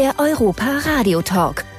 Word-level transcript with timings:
der 0.00 0.14
Europa 0.18 0.78
Radio 0.86 1.20
Talk. 1.20 1.69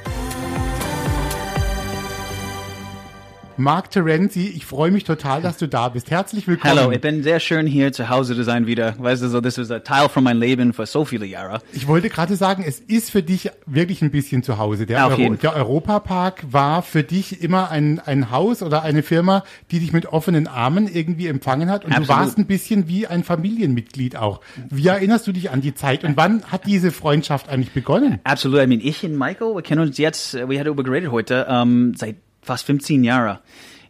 Mark 3.62 3.92
Terenzi, 3.92 4.48
ich 4.56 4.66
freue 4.66 4.90
mich 4.90 5.04
total, 5.04 5.44
dass 5.44 5.58
du 5.58 5.68
da 5.68 5.90
bist. 5.90 6.10
Herzlich 6.10 6.48
willkommen. 6.48 6.80
Hallo, 6.80 6.92
ich 6.92 7.00
bin 7.00 7.22
sehr 7.22 7.40
schön 7.40 7.68
hier 7.68 7.94
zu 7.94 8.10
Hause 8.10 8.36
zu 8.36 8.44
sein 8.44 8.66
wieder. 8.66 8.96
Weißt 8.98 9.22
du, 9.22 9.30
so, 9.30 9.40
das 9.40 9.60
ist 9.60 9.72
ein 9.72 9.84
Teil 9.84 10.10
von 10.10 10.24
meinem 10.24 10.40
Leben 10.40 10.74
für 10.74 10.88
so 10.88 11.06
viele 11.06 11.28
Jahre. 11.28 11.62
Ich 11.72 11.88
wollte 11.88 12.10
gerade 12.10 12.36
sagen, 12.36 12.64
es 12.68 12.80
ist 12.80 13.12
für 13.12 13.22
dich 13.22 13.52
wirklich 13.68 14.02
ein 14.02 14.10
bisschen 14.10 14.42
zu 14.42 14.58
Hause. 14.58 14.88
Der, 14.88 15.06
auf 15.06 15.20
Euro, 15.20 15.36
der 15.36 15.56
Europapark 15.56 16.44
war 16.52 16.82
für 16.82 17.04
dich 17.04 17.44
immer 17.44 17.70
ein, 17.70 18.00
ein 18.00 18.32
Haus 18.32 18.64
oder 18.64 18.82
eine 18.82 19.04
Firma, 19.04 19.44
die 19.70 19.80
dich 19.80 19.94
mit 19.94 20.08
offenen 20.08 20.48
Armen 20.48 20.90
irgendwie 20.92 21.28
empfangen 21.28 21.70
hat. 21.70 21.86
Und 21.86 21.92
du 21.92 21.98
Absolut. 21.98 22.20
warst 22.20 22.38
ein 22.40 22.48
bisschen 22.48 22.88
wie 22.88 23.06
ein 23.06 23.24
Familienmitglied 23.24 24.16
auch. 24.16 24.42
Wie 24.72 24.88
erinnerst 24.88 25.28
du 25.28 25.34
dich 25.34 25.52
an 25.52 25.62
die 25.62 25.76
Zeit 25.76 26.04
und 26.04 26.18
wann 26.18 26.44
hat 26.46 26.66
diese 26.66 26.90
Freundschaft 26.90 27.48
eigentlich 27.48 27.74
begonnen? 27.74 28.22
Absolut. 28.24 28.60
I 28.60 28.66
mean, 28.66 28.82
ich 28.82 29.04
und 29.04 29.16
Michael, 29.16 29.54
wir 29.54 29.62
kennen 29.62 29.82
uns 29.82 30.00
jetzt, 30.00 30.34
wir 30.34 30.42
hatten 30.42 30.66
darüber 30.66 30.84
geredet 30.84 31.12
heute, 31.12 31.46
ähm, 31.48 31.94
seit 31.96 32.16
fast 32.42 32.66
15 32.66 33.04
Jahren. 33.04 33.40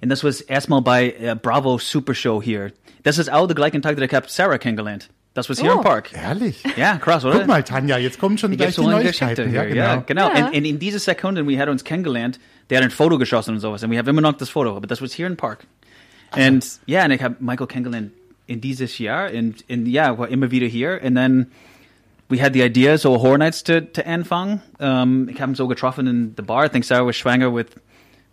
Und 0.02 0.10
das 0.10 0.24
war 0.24 0.32
erstmal 0.48 0.82
bei 0.82 1.14
äh, 1.20 1.36
Bravo 1.42 1.78
Super 1.78 2.14
Show 2.16 2.42
hier. 2.42 2.72
Das 3.04 3.18
ist 3.18 3.32
auch 3.32 3.48
der 3.48 3.56
gleiche 3.56 3.80
Tag, 3.82 3.98
da 3.98 4.04
ich 4.04 4.14
habe 4.14 4.26
Sarah 4.30 4.58
kennengelernt. 4.58 5.10
Das 5.34 5.48
war 5.48 5.56
hier 5.56 5.72
im 5.72 5.82
Park. 5.82 6.12
Ehrlich? 6.14 6.62
Ja, 6.76 6.98
krass, 6.98 7.24
oder? 7.24 7.38
Guck 7.40 7.48
mal, 7.48 7.64
Tanja, 7.64 7.98
jetzt 7.98 8.20
kommen 8.20 8.38
schon 8.38 8.52
Da 8.52 8.58
gleich 8.58 8.76
gibt's 8.76 8.76
die 8.76 8.82
so 8.84 8.90
eine 8.90 9.04
Neuigkeiten. 9.04 9.36
Geschichte 9.46 9.56
Ja, 9.56 9.62
hier. 9.64 9.70
genau. 9.70 9.84
Ja, 9.86 9.96
genau. 10.06 10.30
Ja. 10.30 10.46
Und, 10.48 10.56
und 10.58 10.66
in 10.66 10.78
dieser 10.80 11.00
Sekunde, 11.00 11.48
wir 11.48 11.58
hatten 11.60 11.72
uns 11.72 11.86
kennengelernt, 11.86 12.40
der 12.70 12.80
hat 12.80 12.84
ein 12.84 12.92
Foto 12.92 13.18
geschossen 13.18 13.52
und 13.56 13.60
sowas. 13.62 13.82
Und 13.84 13.92
wir 13.92 14.00
haben 14.00 14.08
immer 14.10 14.22
noch 14.22 14.34
das 14.34 14.50
Foto, 14.50 14.76
aber 14.76 14.88
das 14.88 15.02
war 15.02 15.08
hier 15.08 15.28
im 15.28 15.38
Park. 15.38 15.66
Und 16.36 16.66
ja, 16.86 17.06
und 17.06 17.12
ich 17.12 17.24
habe 17.24 17.36
Michael 17.40 17.68
kennengelernt 17.68 18.12
in 18.48 18.60
dieses 18.60 18.98
Jahr. 18.98 19.32
Und, 19.32 19.64
und 19.70 19.86
ja, 19.86 20.18
war 20.18 20.28
immer 20.28 20.52
wieder 20.52 20.68
hier. 20.68 21.00
Und 21.02 21.16
dann, 21.16 21.48
we 22.28 22.42
had 22.42 22.54
the 22.54 22.62
idea, 22.62 22.98
so 22.98 23.22
Horror 23.22 23.38
Nights 23.38 23.64
zu, 23.64 23.90
zu 23.94 24.06
anfangen. 24.06 24.62
Um, 24.80 25.30
ich 25.30 25.40
habe 25.42 25.54
ihn 25.54 25.56
so 25.56 25.68
getroffen 25.70 26.08
in 26.08 26.34
the 26.36 26.44
Bar. 26.44 26.66
I 26.66 26.70
think 26.70 26.84
Sarah 26.84 27.06
was 27.06 27.16
schwanger 27.16 27.54
with, 27.56 27.68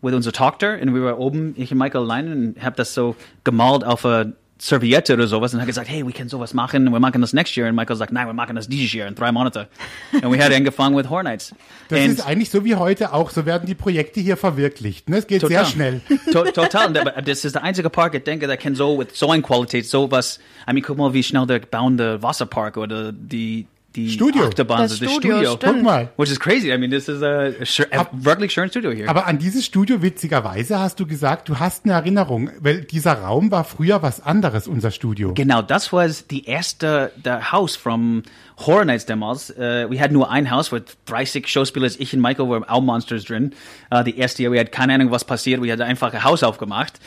with 0.02 0.14
unserer 0.14 0.32
Tochter. 0.32 0.78
Und 0.80 0.94
wir 0.94 1.02
waren 1.02 1.14
oben, 1.14 1.54
ich 1.56 1.72
und 1.72 1.78
Michael 1.78 2.02
allein, 2.04 2.32
und 2.32 2.62
habe 2.62 2.76
das 2.76 2.94
so 2.94 3.16
gemalt 3.44 3.84
auf 3.84 4.04
eine 4.04 4.34
Serviette 4.60 5.14
oder 5.14 5.28
sowas 5.28 5.54
und 5.54 5.60
hat 5.60 5.68
gesagt, 5.68 5.88
hey, 5.88 6.04
wir 6.04 6.12
können 6.12 6.28
sowas 6.28 6.52
machen, 6.52 6.90
wir 6.90 6.98
machen 6.98 7.20
das 7.20 7.32
next 7.32 7.56
year. 7.56 7.68
Und 7.68 7.76
Michael 7.76 7.94
sagt, 7.96 8.12
nein, 8.12 8.26
wir 8.26 8.32
machen 8.32 8.56
das 8.56 8.68
dieses 8.68 8.92
Jahr 8.92 9.06
in 9.06 9.14
drei 9.14 9.30
Monate. 9.30 9.68
Und 10.20 10.32
wir 10.32 10.44
haben 10.44 10.52
angefangen 10.52 10.96
with 10.96 11.08
Horror 11.08 11.22
Nights. 11.22 11.54
Das 11.88 12.00
Und- 12.00 12.06
ist 12.10 12.26
eigentlich 12.26 12.50
so 12.50 12.64
wie 12.64 12.74
heute 12.74 13.12
auch. 13.12 13.30
So 13.30 13.46
werden 13.46 13.66
die 13.66 13.76
Projekte 13.76 14.18
hier 14.20 14.36
verwirklicht. 14.36 15.08
Ne? 15.08 15.18
Es 15.18 15.28
geht 15.28 15.46
sehr 15.46 15.64
schnell. 15.64 16.00
To 16.32 16.42
total. 16.52 16.88
Und 16.88 16.98
aber 16.98 17.22
Das 17.22 17.44
ist 17.44 17.54
der 17.54 17.62
einzige 17.62 17.88
Park, 17.88 18.14
ich 18.16 18.24
denke, 18.24 18.48
der 18.48 18.56
kann 18.56 18.74
so 18.74 18.96
mit 18.96 19.14
so 19.14 19.30
einer 19.30 19.42
Qualität 19.42 19.86
sowas. 19.88 20.40
I 20.68 20.72
mean, 20.72 20.82
guck 20.82 20.98
mal, 20.98 21.14
wie 21.14 21.22
schnell 21.22 21.46
der 21.46 21.60
bauende 21.60 22.20
Wasserpark 22.20 22.78
oder 22.78 23.12
die 23.12 23.68
die 23.98 24.10
Studio. 24.10 24.44
Achterbahn, 24.44 24.82
Das 24.82 24.98
das 24.98 25.10
Studio, 25.10 25.38
Studio. 25.38 25.58
Guck 25.60 25.82
mal. 25.82 26.10
Which 26.16 26.30
is 26.30 26.38
crazy. 26.38 26.72
I 26.72 26.78
mean, 26.78 26.90
this 26.90 27.08
is 27.08 27.22
a, 27.22 27.48
a, 27.92 28.08
wirklich 28.12 28.52
schönes 28.52 28.70
Studio 28.70 28.90
hier. 28.90 29.08
Aber 29.08 29.26
an 29.26 29.38
dieses 29.38 29.64
Studio, 29.64 30.02
witzigerweise, 30.02 30.78
hast 30.78 31.00
du 31.00 31.06
gesagt, 31.06 31.48
du 31.48 31.58
hast 31.58 31.84
eine 31.84 31.94
Erinnerung, 31.94 32.50
weil 32.60 32.82
dieser 32.82 33.14
Raum 33.14 33.50
war 33.50 33.64
früher 33.64 34.02
was 34.02 34.20
anderes, 34.20 34.68
unser 34.68 34.90
Studio. 34.90 35.34
Genau, 35.34 35.62
das 35.62 35.92
war 35.92 36.08
die 36.08 36.46
erste 36.46 37.12
der 37.16 37.52
Haus 37.52 37.76
from 37.76 38.22
Horror 38.58 38.84
Nights 38.84 39.06
damals. 39.06 39.50
Uh, 39.50 39.90
wir 39.90 40.00
hatten 40.00 40.14
nur 40.14 40.30
ein 40.30 40.50
Haus 40.50 40.72
mit 40.72 40.96
30 41.06 41.46
Schauspielern. 41.48 41.90
Ich 41.98 42.14
und 42.14 42.20
Michael 42.20 42.48
waren 42.48 42.64
auch 42.64 42.80
Monsters 42.80 43.24
drin. 43.24 43.52
Uh, 43.92 44.02
die 44.02 44.18
erste 44.18 44.42
Jahr, 44.42 44.52
wir 44.52 44.60
hatten 44.60 44.70
keine 44.70 44.94
Ahnung, 44.94 45.10
was 45.10 45.24
passiert. 45.24 45.62
Wir 45.62 45.72
hatten 45.72 45.82
einfach 45.82 46.12
ein 46.12 46.24
Haus 46.24 46.42
aufgemacht. 46.42 47.00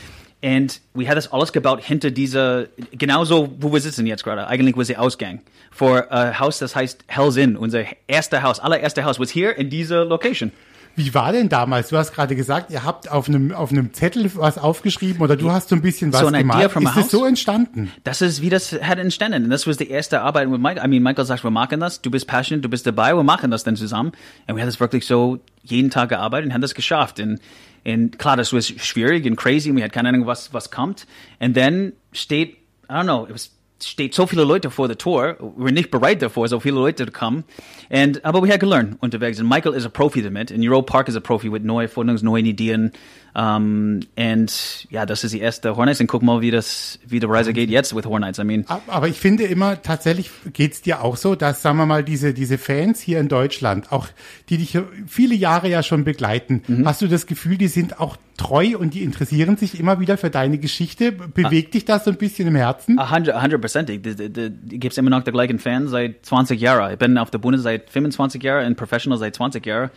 Und 0.44 0.82
wir 0.96 1.08
hatten 1.08 1.18
das 1.18 1.32
alles 1.32 1.54
gebaut 1.54 1.84
hinter 1.84 2.10
dieser, 2.10 2.66
genauso, 2.94 3.54
wo 3.60 3.72
wir 3.72 3.80
sitzen 3.80 4.08
jetzt 4.08 4.24
gerade. 4.24 4.48
Eigentlich 4.48 4.76
war 4.76 4.84
der 4.84 5.00
Ausgang. 5.02 5.42
Für 5.70 6.12
ein 6.12 6.40
Haus, 6.40 6.58
das 6.58 6.76
heißt 6.76 7.06
Hell's 7.08 7.36
Inn. 7.36 7.56
Unser 7.56 7.84
erster 8.08 8.42
Haus, 8.42 8.60
allererster 8.60 9.04
Haus, 9.04 9.20
was 9.20 9.30
hier 9.30 9.56
in 9.58 9.70
dieser 9.70 10.04
Location. 10.04 10.52
Wie 10.96 11.14
war 11.14 11.32
denn 11.32 11.48
damals? 11.48 11.90
Du 11.90 11.98
hast 11.98 12.14
gerade 12.14 12.36
gesagt, 12.36 12.70
ihr 12.70 12.84
habt 12.84 13.10
auf 13.10 13.30
einem, 13.30 13.54
auf 13.54 13.72
einem 13.72 13.94
Zettel 13.94 14.30
was 14.36 14.58
aufgeschrieben 14.58 15.22
oder 15.22 15.38
du 15.38 15.50
hast 15.50 15.70
so 15.70 15.76
ein 15.76 15.82
bisschen 15.82 16.12
was 16.12 16.20
So 16.20 16.28
a 16.28 16.38
Ist 16.38 16.76
es 16.76 16.96
house? 16.96 17.12
so 17.12 17.26
entstanden? 17.26 17.92
Das 18.04 18.22
ist, 18.22 18.42
wie 18.42 18.50
das 18.50 18.74
hat 18.74 19.00
entstanden. 19.00 19.50
Das 19.50 19.68
war 19.68 19.74
die 19.74 19.90
erste 19.90 20.22
Arbeit 20.22 20.50
mit 20.50 20.60
Michael. 20.60 20.86
I 20.86 20.90
mean, 20.90 21.02
Michael 21.02 21.26
sagt, 21.26 21.46
wir 21.46 21.52
machen 21.52 21.80
das. 21.80 22.02
Du 22.02 22.12
bist 22.12 22.28
passionate, 22.28 22.62
du 22.62 22.70
bist 22.70 22.86
dabei, 22.86 23.16
wir 23.16 23.24
machen 23.24 23.52
das 23.52 23.64
dann 23.64 23.78
zusammen. 23.78 24.12
Und 24.48 24.56
wir 24.56 24.62
haben 24.64 24.68
das 24.68 24.82
wirklich 24.82 25.06
so 25.06 25.40
jeden 25.64 25.92
Tag 25.92 26.10
gearbeitet 26.10 26.48
und 26.48 26.54
haben 26.54 26.62
das 26.62 26.76
geschafft. 26.76 27.20
Und, 27.22 27.40
und 27.84 28.20
klar, 28.20 28.38
das 28.38 28.54
war 28.54 28.62
schwierig 28.62 29.26
und 29.26 29.36
crazy. 29.36 29.70
Und 29.70 29.78
wir 29.78 29.84
hatten 29.84 29.94
keine 29.94 30.10
Ahnung, 30.10 30.28
was, 30.28 30.54
was 30.54 30.70
kommt. 30.70 31.08
Und 31.40 31.58
dann 31.58 31.94
steht, 32.12 32.58
I 32.90 32.94
don't 32.94 33.04
know, 33.04 33.26
it 33.26 33.34
was, 33.34 33.52
steht 33.84 34.14
so 34.14 34.28
viele 34.28 34.44
Leute 34.44 34.70
vor 34.72 34.88
der 34.88 34.98
Tor. 34.98 35.36
Wir 35.40 35.66
waren 35.66 35.74
nicht 35.74 35.92
bereit 35.92 36.22
davor, 36.22 36.48
so 36.48 36.60
viele 36.60 36.76
Leute 36.76 37.06
zu 37.06 37.12
kommen. 37.12 37.44
Und, 37.90 38.24
aber 38.24 38.44
wir 38.44 38.52
haben 38.52 38.60
gelernt 38.60 38.98
unterwegs. 39.00 39.40
Und 39.40 39.48
Michael 39.50 39.74
ist 39.74 39.86
ein 39.86 39.92
Profi 39.92 40.22
damit. 40.22 40.52
Und 40.52 40.68
Euro 40.68 40.82
Park 40.82 41.08
ist 41.10 41.16
ein 41.16 41.24
Profi 41.24 41.50
mit 41.50 41.64
neuen 41.64 41.90
Forderungen, 41.90 42.24
neuen 42.24 42.46
Ideen. 42.46 42.92
Um, 43.34 44.02
und 44.18 44.88
ja, 44.90 45.06
das 45.06 45.24
ist 45.24 45.34
die 45.34 45.40
erste 45.40 45.78
Hornets. 45.78 46.02
Und 46.02 46.08
guck 46.08 46.22
mal, 46.22 46.42
wie 46.42 46.52
das, 46.52 47.00
wie 47.08 47.22
die 47.22 47.26
Reise 47.26 47.54
geht 47.54 47.70
jetzt 47.70 47.96
with 47.96 48.06
Hornets. 48.06 48.40
I 48.40 48.44
mean, 48.44 48.66
Aber 48.88 49.08
ich 49.08 49.20
finde 49.20 49.44
immer, 49.46 49.82
tatsächlich 49.82 50.30
geht's 50.52 50.82
dir 50.82 51.02
auch 51.02 51.16
so, 51.16 51.36
dass, 51.36 51.62
sagen 51.62 51.78
wir 51.78 51.86
mal, 51.86 52.04
diese, 52.04 52.34
diese 52.34 52.58
Fans 52.58 53.00
hier 53.00 53.20
in 53.22 53.30
Deutschland, 53.30 53.92
auch 53.94 54.08
die 54.50 54.58
dich 54.58 54.78
viele 55.08 55.34
Jahre 55.36 55.70
ja 55.70 55.82
schon 55.82 56.04
begleiten, 56.04 56.64
Mhm. 56.68 56.88
hast 56.88 57.02
du 57.02 57.08
das 57.08 57.26
Gefühl, 57.26 57.58
die 57.58 57.68
sind 57.68 58.00
auch 58.00 58.18
treu 58.42 58.78
und 58.78 58.94
die 58.94 59.04
interessieren 59.04 59.58
sich 59.58 59.80
immer 59.80 60.00
wieder 60.00 60.18
für 60.18 60.30
deine 60.30 60.58
Geschichte? 60.58 61.12
Bewegt 61.12 61.74
dich 61.74 61.86
das 61.86 62.06
so 62.06 62.12
ein 62.12 62.18
bisschen 62.18 62.48
im 62.48 62.56
Herzen? 62.56 63.00
A 63.00 63.10
hundred, 63.10 63.36
a 63.36 63.42
hundred 63.42 63.62
percent. 63.62 63.90
Gibt 63.90 64.92
es 64.92 64.98
immer 64.98 65.10
noch 65.10 65.24
die 65.24 65.32
gleichen 65.32 65.60
Fans 65.60 65.92
seit 65.92 66.26
20 66.26 66.60
Jahren. 66.60 66.94
Ich 66.94 67.00
bin 67.00 67.18
auf 67.18 67.32
der 67.32 67.38
Bühne 67.38 67.58
seit 67.60 67.90
25 67.90 68.42
Jahren 68.42 68.68
und 68.68 68.76
Professional 68.76 69.20
seit 69.20 69.36
20 69.36 69.66
Jahren. 69.66 69.90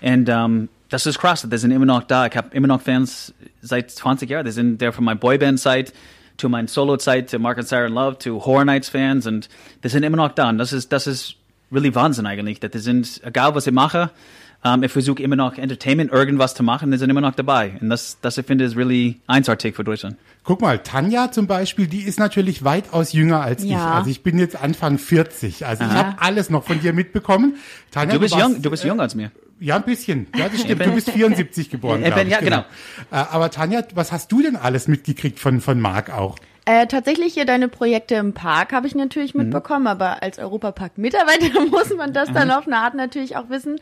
Und 0.00 0.28
um, 0.28 0.68
das 0.88 1.06
ist 1.06 1.18
krass, 1.18 1.46
die 1.48 1.58
sind 1.58 1.70
immer 1.70 1.86
noch 1.86 2.02
da. 2.04 2.26
Ich 2.26 2.36
habe 2.36 2.48
immer 2.52 2.68
noch 2.68 2.80
Fans 2.80 3.34
seit 3.60 3.90
20 3.90 4.28
Jahren. 4.30 4.44
Die 4.44 4.52
sind 4.52 4.80
der 4.80 4.92
von 4.92 5.04
meiner 5.04 5.20
Boyband-Zeit 5.20 5.92
zu 6.36 6.48
meiner 6.48 6.68
Solo-Zeit, 6.68 7.28
zu 7.28 7.38
Mark 7.38 7.58
and 7.58 7.68
Sarah 7.68 7.88
Love, 7.88 8.18
zu 8.18 8.44
Horror 8.44 8.64
Nights-Fans. 8.64 9.26
Und 9.26 9.48
die 9.84 9.88
sind 9.88 10.02
immer 10.02 10.16
noch 10.16 10.32
da. 10.32 10.48
Und 10.48 10.58
das 10.58 10.72
ist, 10.72 10.90
das 10.90 11.06
ist 11.06 11.36
really 11.70 11.94
Wahnsinn 11.94 12.26
eigentlich. 12.26 12.60
Die 12.60 12.78
sind, 12.78 13.20
egal 13.24 13.54
was 13.54 13.66
ich 13.66 13.74
mache, 13.74 14.10
um, 14.62 14.82
ich 14.82 14.92
versuche 14.92 15.22
immer 15.22 15.36
noch 15.36 15.56
Entertainment, 15.56 16.12
irgendwas 16.12 16.54
zu 16.54 16.62
machen, 16.62 16.90
die 16.90 16.98
sind 16.98 17.08
immer 17.10 17.20
noch 17.22 17.34
dabei. 17.34 17.72
Und 17.80 17.88
das, 17.90 18.18
das 18.20 18.36
ich 18.38 18.44
finde, 18.46 18.64
ist 18.64 18.76
really 18.76 19.18
einzigartig 19.26 19.74
für 19.74 19.84
Deutschland. 19.84 20.16
Guck 20.44 20.60
mal, 20.60 20.78
Tanja 20.78 21.32
zum 21.32 21.46
Beispiel, 21.46 21.86
die 21.86 22.02
ist 22.02 22.18
natürlich 22.18 22.64
weitaus 22.64 23.12
jünger 23.12 23.40
als 23.40 23.62
ich. 23.64 23.70
Ja. 23.70 23.94
Also 23.94 24.10
ich 24.10 24.22
bin 24.22 24.38
jetzt 24.38 24.60
Anfang 24.60 24.98
40. 24.98 25.64
Also 25.66 25.84
ich 25.84 25.90
habe 25.90 26.14
alles 26.20 26.50
noch 26.50 26.64
von 26.64 26.80
dir 26.80 26.92
mitbekommen. 26.92 27.56
Tanja, 27.90 28.14
Du 28.14 28.20
bist 28.20 28.34
warst, 28.34 28.48
jung, 28.52 28.62
du 28.62 28.70
bist 28.70 28.84
jünger 28.84 29.02
als 29.02 29.14
mir. 29.14 29.30
Ja, 29.60 29.76
ein 29.76 29.82
bisschen. 29.82 30.26
Ja, 30.36 30.48
das 30.48 30.60
stimmt. 30.60 30.84
Du 30.84 30.92
bist 30.92 31.10
74 31.12 31.68
geboren. 31.70 32.02
Ich 32.04 32.14
bin- 32.14 32.26
ich, 32.26 32.32
ja, 32.32 32.40
genau. 32.40 32.60
Äh, 33.10 33.16
Aber 33.16 33.50
Tanja, 33.50 33.82
was 33.94 34.10
hast 34.12 34.32
du 34.32 34.40
denn 34.42 34.56
alles 34.56 34.88
mitgekriegt 34.88 35.38
von, 35.38 35.60
von 35.60 35.78
Marc 35.80 36.10
auch? 36.10 36.36
Äh, 36.66 36.86
tatsächlich 36.86 37.34
hier 37.34 37.44
deine 37.46 37.68
Projekte 37.68 38.14
im 38.16 38.32
Park 38.32 38.72
habe 38.72 38.86
ich 38.86 38.94
natürlich 38.94 39.34
Mhm. 39.34 39.44
mitbekommen, 39.44 39.86
aber 39.86 40.22
als 40.22 40.38
Europapark-Mitarbeiter 40.38 41.60
muss 41.70 41.94
man 41.96 42.12
das 42.12 42.30
Mhm. 42.30 42.34
dann 42.34 42.50
auf 42.50 42.66
eine 42.66 42.76
Art 42.78 42.94
natürlich 42.94 43.36
auch 43.36 43.48
wissen. 43.50 43.78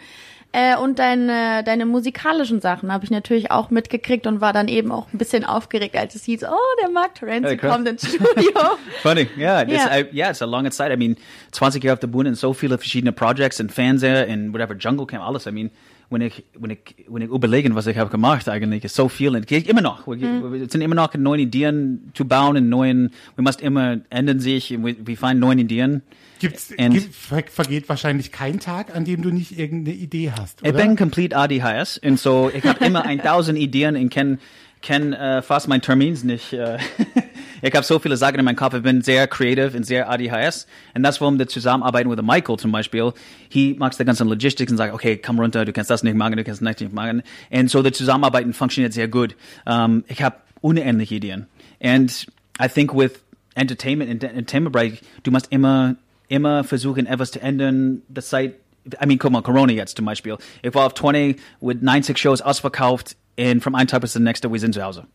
Äh, 0.53 0.77
und 0.77 0.99
deine, 0.99 1.63
deine 1.63 1.85
musikalischen 1.85 2.63
Sachen 2.63 2.91
habe 2.91 3.05
ich 3.05 3.11
natürlich 3.11 3.51
auch 3.51 3.69
mitgekriegt 3.69 4.27
und 4.27 4.41
war 4.41 4.55
dann 4.55 4.67
eben 4.69 4.91
auch 4.91 5.07
ein 5.13 5.19
bisschen 5.19 5.45
aufgeregt, 5.45 5.95
als 5.95 6.15
es 6.15 6.25
hieß, 6.25 6.45
oh, 6.45 6.81
der 6.83 6.89
Mark 6.89 7.17
Terenzi 7.17 7.51
Hey, 7.51 7.57
kommt 7.59 7.87
ins 7.87 8.09
Studio. 8.09 8.53
Funny, 9.03 9.29
yeah, 9.37 9.61
it's, 9.63 9.73
Yeah. 9.73 10.01
I, 10.01 10.07
yeah, 10.13 10.31
it's 10.31 10.41
a 10.41 10.47
long 10.47 10.71
Zeit. 10.71 10.91
I 10.91 10.97
mean, 10.97 11.17
20 11.53 11.85
Jahre 11.85 11.95
auf 11.95 12.01
der 12.01 12.07
Bühne 12.07 12.31
und 12.31 12.35
so 12.37 12.55
viele 12.55 12.79
verschiedene 12.79 13.13
Projects 13.13 13.61
und 13.61 13.71
Fernseher 13.71 14.27
und 14.29 14.55
whatever, 14.55 14.75
Jungle 14.75 15.07
Camp, 15.07 15.23
alles. 15.23 15.47
I 15.47 15.53
mean, 15.53 15.71
wenn 16.11 16.23
ich, 16.23 16.45
wenn 16.59 16.71
ich, 16.71 16.79
wenn 17.09 17.23
ich 17.23 17.29
überlegen, 17.29 17.75
was 17.75 17.87
ich 17.87 17.99
habe 17.99 18.09
gemacht 18.11 18.49
eigentlich, 18.49 18.85
ist 18.85 18.95
so 18.95 19.09
viel 19.09 19.37
und 19.37 19.47
geht 19.47 19.69
immer 19.69 19.83
noch. 19.83 20.07
Wir, 20.07 20.53
wir 20.53 20.71
sind 20.71 20.81
immer 20.81 20.95
noch 20.95 21.13
neue 21.15 21.43
Ideen 21.43 22.11
zu 22.15 22.25
bauen 22.25 22.57
und 22.57 22.69
neuen, 22.71 23.13
wir 23.35 23.45
müssen 23.45 23.61
immer 23.61 23.99
ändern 24.09 24.41
sich, 24.41 24.71
wir, 24.71 24.97
wir 25.07 25.17
finden 25.17 25.41
neue 25.41 25.57
Ideen. 25.57 26.03
Gibt's, 26.39 26.69
gibt, 26.77 27.15
ver 27.15 27.43
vergeht 27.51 27.89
wahrscheinlich 27.89 28.33
kein 28.33 28.61
Tag, 28.61 28.95
an 28.95 29.05
dem 29.05 29.23
du 29.23 29.31
nicht 29.31 29.59
irgendeine 29.59 29.97
Idee 29.97 30.33
hast, 30.37 30.61
Ich 30.63 30.69
oder? 30.69 30.79
bin 30.83 30.97
complete 30.97 31.37
ADHS 31.37 31.99
und 31.99 32.19
so, 32.19 32.51
ich 32.55 32.65
habe 32.65 32.85
immer 32.85 33.05
1000 33.05 33.59
Ideen 33.59 33.97
und 33.97 34.11
kann, 34.13 34.39
kann 34.83 35.13
äh, 35.13 35.43
fast 35.43 35.69
mein 35.69 35.81
Termins 35.83 36.23
nicht. 36.25 36.53
Äh, 36.53 36.79
ich 37.63 37.75
habe 37.75 37.85
so 37.85 37.99
viele 37.99 38.17
Sachen 38.17 38.37
in 38.39 38.45
meinem 38.45 38.57
Kopf, 38.57 38.75
ich 38.75 38.83
bin 38.83 39.03
sehr 39.03 39.27
creative 39.27 39.77
und 39.77 39.85
sehr 39.85 40.09
ADHS 40.11 40.67
und 40.95 41.03
das, 41.03 41.21
warum 41.21 41.39
wir 41.39 41.49
zusammenarbeiten 41.49 42.09
mit 42.09 42.23
Michael 42.23 42.57
zum 42.57 42.71
Beispiel, 42.73 43.13
he 43.49 43.75
macht 43.79 43.99
die 43.99 44.05
ganzen 44.05 44.29
Logistics 44.29 44.71
und 44.71 44.79
sagt, 44.79 44.95
okay, 44.95 45.17
komm 45.17 45.41
runter, 45.41 45.65
du 45.65 45.73
kannst 45.73 45.91
das 45.91 46.03
nicht 46.03 46.17
machen, 46.17 46.37
du 46.37 46.45
kannst 46.45 46.63
das 46.63 46.81
nicht 46.81 46.93
machen 46.93 47.23
und 47.51 47.71
so, 47.71 47.83
das 47.83 47.97
Zusammenarbeiten 47.99 48.53
funktioniert 48.53 48.93
sehr 48.93 49.09
gut. 49.09 49.35
Um, 49.67 50.05
ich 50.07 50.23
habe 50.23 50.37
unendliche 50.61 51.17
Ideen 51.17 51.47
and 51.83 52.27
I 52.63 52.69
think 52.69 52.95
with 52.95 53.13
Entertainment 53.55 54.11
und 54.11 54.23
Entertainment-Bereich, 54.23 55.01
du 55.25 55.31
musst 55.31 55.49
immer, 55.51 55.97
immer 56.29 56.65
versuchen, 56.65 57.07
etwas 57.07 57.33
zu 57.33 57.41
ändern, 57.41 58.03
das 58.09 58.29
Zeit 58.29 58.55
I 59.03 59.07
mean, 59.07 59.19
guck 59.19 59.33
mal, 59.33 59.43
Corona 59.43 59.73
jetzt 59.73 59.97
zum 59.97 60.07
Beispiel. 60.07 60.37
Ich 60.63 60.75
war 60.75 60.87
auf 60.87 60.95
20 60.95 61.39
mit 61.61 61.83
90 61.83 62.17
Shows 62.17 62.41
ausverkauft 62.41 63.17
und 63.39 63.61
vom 63.61 63.75
einen 63.75 63.89
Tag 63.89 64.01
bis 64.01 64.13
zum 64.13 64.23
nächsten, 64.23 64.51
wir 64.51 64.61
sind 64.61 64.75
zu 64.75 64.83
Hause. 64.83 65.07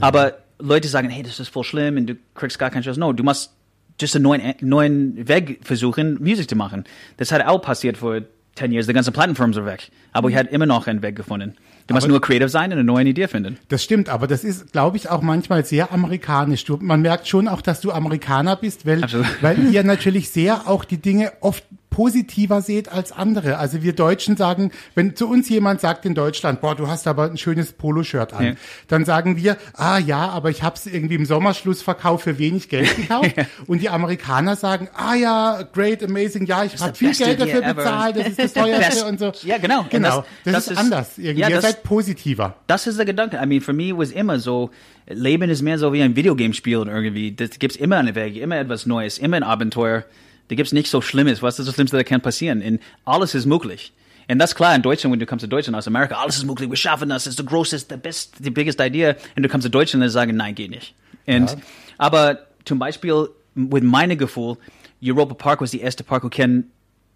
Aber 0.00 0.38
Leute 0.58 0.88
sagen, 0.88 1.08
hey, 1.08 1.22
das 1.22 1.38
ist 1.40 1.48
voll 1.48 1.64
schlimm 1.64 1.96
und 1.96 2.06
du 2.06 2.16
kriegst 2.34 2.58
gar 2.58 2.70
keine 2.70 2.82
Shows. 2.82 2.96
No, 2.96 3.12
du 3.12 3.22
musst 3.22 3.52
just 4.00 4.16
einen 4.16 4.24
neuen, 4.24 4.54
neuen 4.60 5.28
Weg 5.28 5.60
versuchen, 5.62 6.18
Musik 6.22 6.48
zu 6.48 6.56
machen. 6.56 6.84
Das 7.16 7.32
hat 7.32 7.46
auch 7.46 7.60
passiert 7.62 7.98
vor 7.98 8.22
10 8.56 8.72
years, 8.72 8.86
die 8.86 8.92
ganzen 8.92 9.12
Plattenfirmen 9.12 9.52
sind 9.54 9.66
weg. 9.66 9.90
Aber 10.12 10.28
ich 10.28 10.36
hatte 10.36 10.50
immer 10.50 10.66
noch 10.66 10.86
einen 10.86 11.02
Weg 11.02 11.14
gefunden. 11.14 11.54
Du 11.86 11.94
musst 11.94 12.08
nur 12.08 12.20
creative 12.20 12.48
sein 12.48 12.72
und 12.72 12.78
eine 12.78 12.84
neue 12.84 13.04
Idee 13.04 13.28
finden. 13.28 13.58
Das 13.68 13.84
stimmt, 13.84 14.08
aber 14.08 14.26
das 14.26 14.42
ist, 14.42 14.72
glaube 14.72 14.96
ich, 14.96 15.08
auch 15.08 15.22
manchmal 15.22 15.64
sehr 15.64 15.92
amerikanisch. 15.92 16.64
Du, 16.64 16.78
man 16.80 17.00
merkt 17.00 17.28
schon 17.28 17.46
auch, 17.46 17.60
dass 17.60 17.80
du 17.80 17.92
Amerikaner 17.92 18.56
bist, 18.56 18.86
weil, 18.86 19.04
Absolut. 19.04 19.26
weil 19.40 19.72
ihr 19.72 19.84
natürlich 19.84 20.30
sehr 20.30 20.66
auch 20.66 20.84
die 20.84 20.98
Dinge 20.98 21.32
oft 21.40 21.64
positiver 21.90 22.60
seht 22.62 22.90
als 22.92 23.12
andere. 23.12 23.58
Also 23.58 23.82
wir 23.82 23.94
Deutschen 23.94 24.36
sagen, 24.36 24.70
wenn 24.94 25.16
zu 25.16 25.28
uns 25.28 25.48
jemand 25.48 25.80
sagt 25.80 26.04
in 26.04 26.14
Deutschland, 26.14 26.60
boah, 26.60 26.74
du 26.74 26.88
hast 26.88 27.06
aber 27.06 27.24
ein 27.30 27.38
schönes 27.38 27.72
Poloshirt 27.72 28.34
an, 28.34 28.44
Ja. 28.44 28.52
dann 28.88 29.04
sagen 29.04 29.36
wir, 29.36 29.56
ah 29.74 29.98
ja, 29.98 30.28
aber 30.28 30.50
ich 30.50 30.62
habe 30.62 30.76
es 30.76 30.86
irgendwie 30.86 31.14
im 31.14 31.24
Sommerschlussverkauf 31.24 32.22
für 32.22 32.38
wenig 32.38 32.68
Geld 32.68 32.94
gekauft. 32.96 33.34
Und 33.66 33.80
die 33.80 33.88
Amerikaner 33.88 34.56
sagen, 34.56 34.88
ah 34.94 35.14
ja, 35.14 35.62
great, 35.72 36.02
amazing, 36.02 36.44
ja, 36.46 36.64
ich 36.64 36.78
habe 36.78 36.94
viel 36.94 37.14
Geld 37.14 37.40
dafür 37.40 37.62
bezahlt, 37.62 38.16
das 38.16 38.28
ist 38.28 38.38
das 38.38 38.52
teuerste 38.52 39.04
und 39.06 39.18
so. 39.18 39.32
Ja, 39.44 39.58
genau. 39.58 39.86
Genau, 39.90 40.18
das- 40.18 40.24
das, 40.44 40.52
das 40.54 40.64
ist, 40.66 40.70
ist- 40.72 40.78
anders 40.78 41.18
irgendwie. 41.18 41.40
Ja, 41.40 41.48
ihr 41.48 41.56
das- 41.56 41.64
seid 41.64 41.82
positiver. 41.82 42.56
Das 42.66 42.86
ist 42.86 42.98
der 42.98 43.06
Gedanke. 43.06 43.38
I 43.42 43.46
mean, 43.46 43.60
für 43.60 43.72
mich 43.72 43.94
war 43.94 44.02
es 44.02 44.10
immer 44.12 44.38
so, 44.38 44.70
Leben 45.08 45.48
ist 45.48 45.62
mehr 45.62 45.78
so 45.78 45.92
wie 45.92 46.02
ein 46.02 46.16
Videogame-Spiel 46.16 46.84
irgendwie. 46.88 47.32
Das 47.32 47.58
gibt's 47.58 47.76
immer 47.76 47.96
eine 47.96 48.14
Wege, 48.14 48.40
immer 48.40 48.56
etwas 48.58 48.86
Neues, 48.86 49.18
immer 49.18 49.36
ein 49.36 49.42
Abenteuer. 49.44 50.04
Da 50.48 50.54
gibt's 50.54 50.72
nichts 50.72 50.90
so 50.90 51.00
Schlimmes. 51.00 51.42
Was 51.42 51.58
ist 51.58 51.66
das 51.66 51.74
Schlimmste, 51.74 51.96
das 51.96 52.06
kann 52.06 52.20
passieren? 52.20 52.62
Und 52.62 52.80
alles 53.04 53.34
ist 53.34 53.46
möglich. 53.46 53.92
Und 54.28 54.38
das 54.38 54.50
ist 54.50 54.56
klar 54.56 54.74
in 54.74 54.82
Deutschland, 54.82 55.12
wenn 55.12 55.20
du 55.20 55.26
kommst 55.26 55.42
zu 55.42 55.48
Deutschland 55.48 55.76
aus 55.76 55.86
Amerika, 55.86 56.16
alles 56.16 56.38
ist 56.38 56.44
möglich, 56.44 56.68
wir 56.68 56.76
schaffen 56.76 57.08
das, 57.08 57.24
das 57.24 57.34
ist 57.34 57.38
the 57.38 57.46
grossest, 57.46 57.90
the 57.90 57.96
best, 57.96 58.34
the 58.42 58.50
biggest 58.50 58.80
idea. 58.80 59.14
Und 59.36 59.42
du 59.42 59.48
kommst 59.48 59.64
zu 59.64 59.70
Deutschland 59.70 60.02
und 60.02 60.10
sagen, 60.10 60.36
nein, 60.36 60.54
geht 60.54 60.70
nicht. 60.70 60.94
Und, 61.26 61.56
Aber 61.98 62.38
zum 62.64 62.78
Beispiel, 62.78 63.28
mit 63.54 63.84
meinem 63.84 64.18
Gefühl, 64.18 64.56
Europa 65.02 65.34
Park 65.34 65.60
war 65.60 65.68
die 65.68 65.80
erste 65.80 66.04
Park, 66.04 66.24
who 66.24 66.28
kennt, 66.28 66.66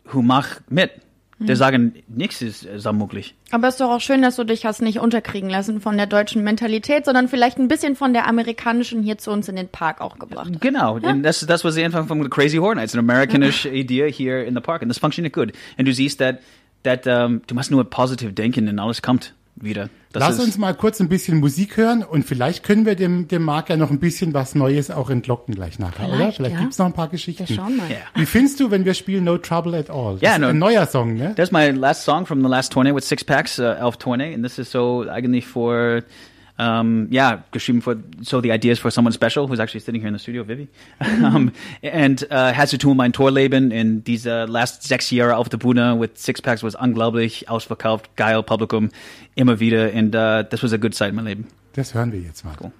who 0.04 0.22
macht 0.22 0.70
mit. 0.70 0.92
Die 1.48 1.56
sagen, 1.56 1.94
nichts 2.06 2.42
ist, 2.42 2.64
ist 2.64 2.86
unmöglich. 2.86 3.34
Aber 3.50 3.68
es 3.68 3.74
ist 3.74 3.80
doch 3.80 3.90
auch 3.90 4.00
schön, 4.00 4.20
dass 4.20 4.36
du 4.36 4.44
dich 4.44 4.66
hast 4.66 4.82
nicht 4.82 5.00
unterkriegen 5.00 5.48
lassen 5.48 5.80
von 5.80 5.96
der 5.96 6.06
deutschen 6.06 6.44
Mentalität, 6.44 7.06
sondern 7.06 7.28
vielleicht 7.28 7.58
ein 7.58 7.66
bisschen 7.66 7.96
von 7.96 8.12
der 8.12 8.28
amerikanischen 8.28 9.02
hier 9.02 9.16
zu 9.16 9.30
uns 9.30 9.48
in 9.48 9.56
den 9.56 9.68
Park 9.68 10.02
auch 10.02 10.18
gebracht. 10.18 10.50
Genau, 10.60 10.96
und 10.96 11.22
das, 11.22 11.40
das 11.40 11.64
was 11.64 11.76
der 11.76 11.86
Anfang 11.86 12.06
von 12.08 12.28
Crazy 12.28 12.58
Horror 12.58 12.74
Nights, 12.74 12.94
eine 12.94 13.00
amerikanische 13.00 13.70
Idee 13.70 14.12
hier 14.12 14.44
in 14.44 14.54
the 14.54 14.60
park. 14.60 14.82
Und 14.82 14.88
das 14.88 14.98
funktioniert 14.98 15.34
gut. 15.34 15.52
Und 15.78 15.88
du 15.88 15.94
siehst, 15.94 16.18
that, 16.18 16.40
that, 16.82 17.06
um, 17.06 17.40
du 17.46 17.54
musst 17.54 17.70
nur 17.70 17.88
positiv 17.88 18.34
denken 18.34 18.68
und 18.68 18.78
alles 18.78 19.00
kommt 19.00 19.34
wieder. 19.62 19.88
Das 20.12 20.20
Lass 20.20 20.40
uns 20.40 20.58
mal 20.58 20.74
kurz 20.74 21.00
ein 21.00 21.08
bisschen 21.08 21.38
Musik 21.38 21.76
hören 21.76 22.02
und 22.02 22.24
vielleicht 22.24 22.64
können 22.64 22.84
wir 22.84 22.96
dem, 22.96 23.28
dem 23.28 23.42
Marc 23.44 23.68
ja 23.68 23.76
noch 23.76 23.90
ein 23.90 24.00
bisschen 24.00 24.34
was 24.34 24.54
Neues 24.56 24.90
auch 24.90 25.08
entlocken 25.10 25.54
gleich 25.54 25.78
nachher, 25.78 26.08
oder? 26.08 26.16
Vielleicht, 26.16 26.36
Vielleicht 26.36 26.54
ja. 26.56 26.60
gibt's 26.62 26.78
noch 26.78 26.86
ein 26.86 26.92
paar 26.92 27.08
Geschichten. 27.08 27.48
Wir 27.48 27.56
schauen 27.56 27.76
mal. 27.76 27.88
Ja. 27.90 27.96
Wie 28.14 28.26
findest 28.26 28.58
du, 28.58 28.70
wenn 28.70 28.84
wir 28.84 28.94
spielen 28.94 29.22
No 29.24 29.38
Trouble 29.38 29.76
at 29.78 29.88
All? 29.90 30.14
Das 30.14 30.22
Ja, 30.22 30.32
ist 30.34 30.40
no- 30.40 30.48
ein 30.48 30.58
neuer 30.58 30.86
Song, 30.86 31.14
ne? 31.14 31.34
That's 31.36 31.52
my 31.52 31.70
last 31.70 32.04
song 32.04 32.26
from 32.26 32.42
the 32.42 32.48
last 32.48 32.72
tourney 32.72 32.92
with 32.94 33.04
Six 33.06 33.22
Packs, 33.22 33.58
uh, 33.60 33.62
Elf 33.78 33.98
Tourney. 33.98 34.34
And 34.34 34.42
this 34.42 34.58
is 34.58 34.70
so 34.70 35.08
eigentlich 35.08 35.46
for, 35.46 36.02
um, 36.60 37.08
yeah, 37.10 37.42
geschrieben 37.52 37.80
for, 37.80 37.96
so 38.22 38.40
the 38.40 38.52
ideas 38.52 38.78
for 38.78 38.90
someone 38.90 39.12
special 39.12 39.48
who's 39.48 39.60
actually 39.60 39.80
sitting 39.80 40.00
here 40.00 40.08
in 40.08 40.12
the 40.12 40.18
studio, 40.18 40.44
Vivi. 40.44 40.68
um, 41.24 41.52
and 41.82 42.24
uh, 42.30 42.52
has 42.52 42.70
to 42.70 42.78
tun 42.78 42.96
mein 42.96 43.12
Torleben. 43.12 43.70
in 43.72 44.04
diese 44.04 44.44
last 44.46 44.82
sechs 44.82 45.10
Jahre 45.10 45.36
auf 45.36 45.48
der 45.48 45.58
Bühne 45.58 45.98
with 45.98 46.10
Six 46.14 46.42
Packs 46.42 46.62
was 46.62 46.74
unglaublich, 46.74 47.48
ausverkauft, 47.48 48.14
geil, 48.16 48.42
Publikum, 48.42 48.90
immer 49.34 49.58
wieder. 49.58 49.92
Und 49.94 50.14
uh, 50.14 50.42
das 50.42 50.62
was 50.62 50.72
a 50.72 50.76
good 50.76 50.94
side 50.94 51.10
in 51.10 51.16
meinem 51.16 51.26
Leben. 51.26 51.46
Das 51.72 51.94
hören 51.94 52.12
wir 52.12 52.20
jetzt 52.20 52.44
mal. 52.44 52.54
Cool. 52.60 52.72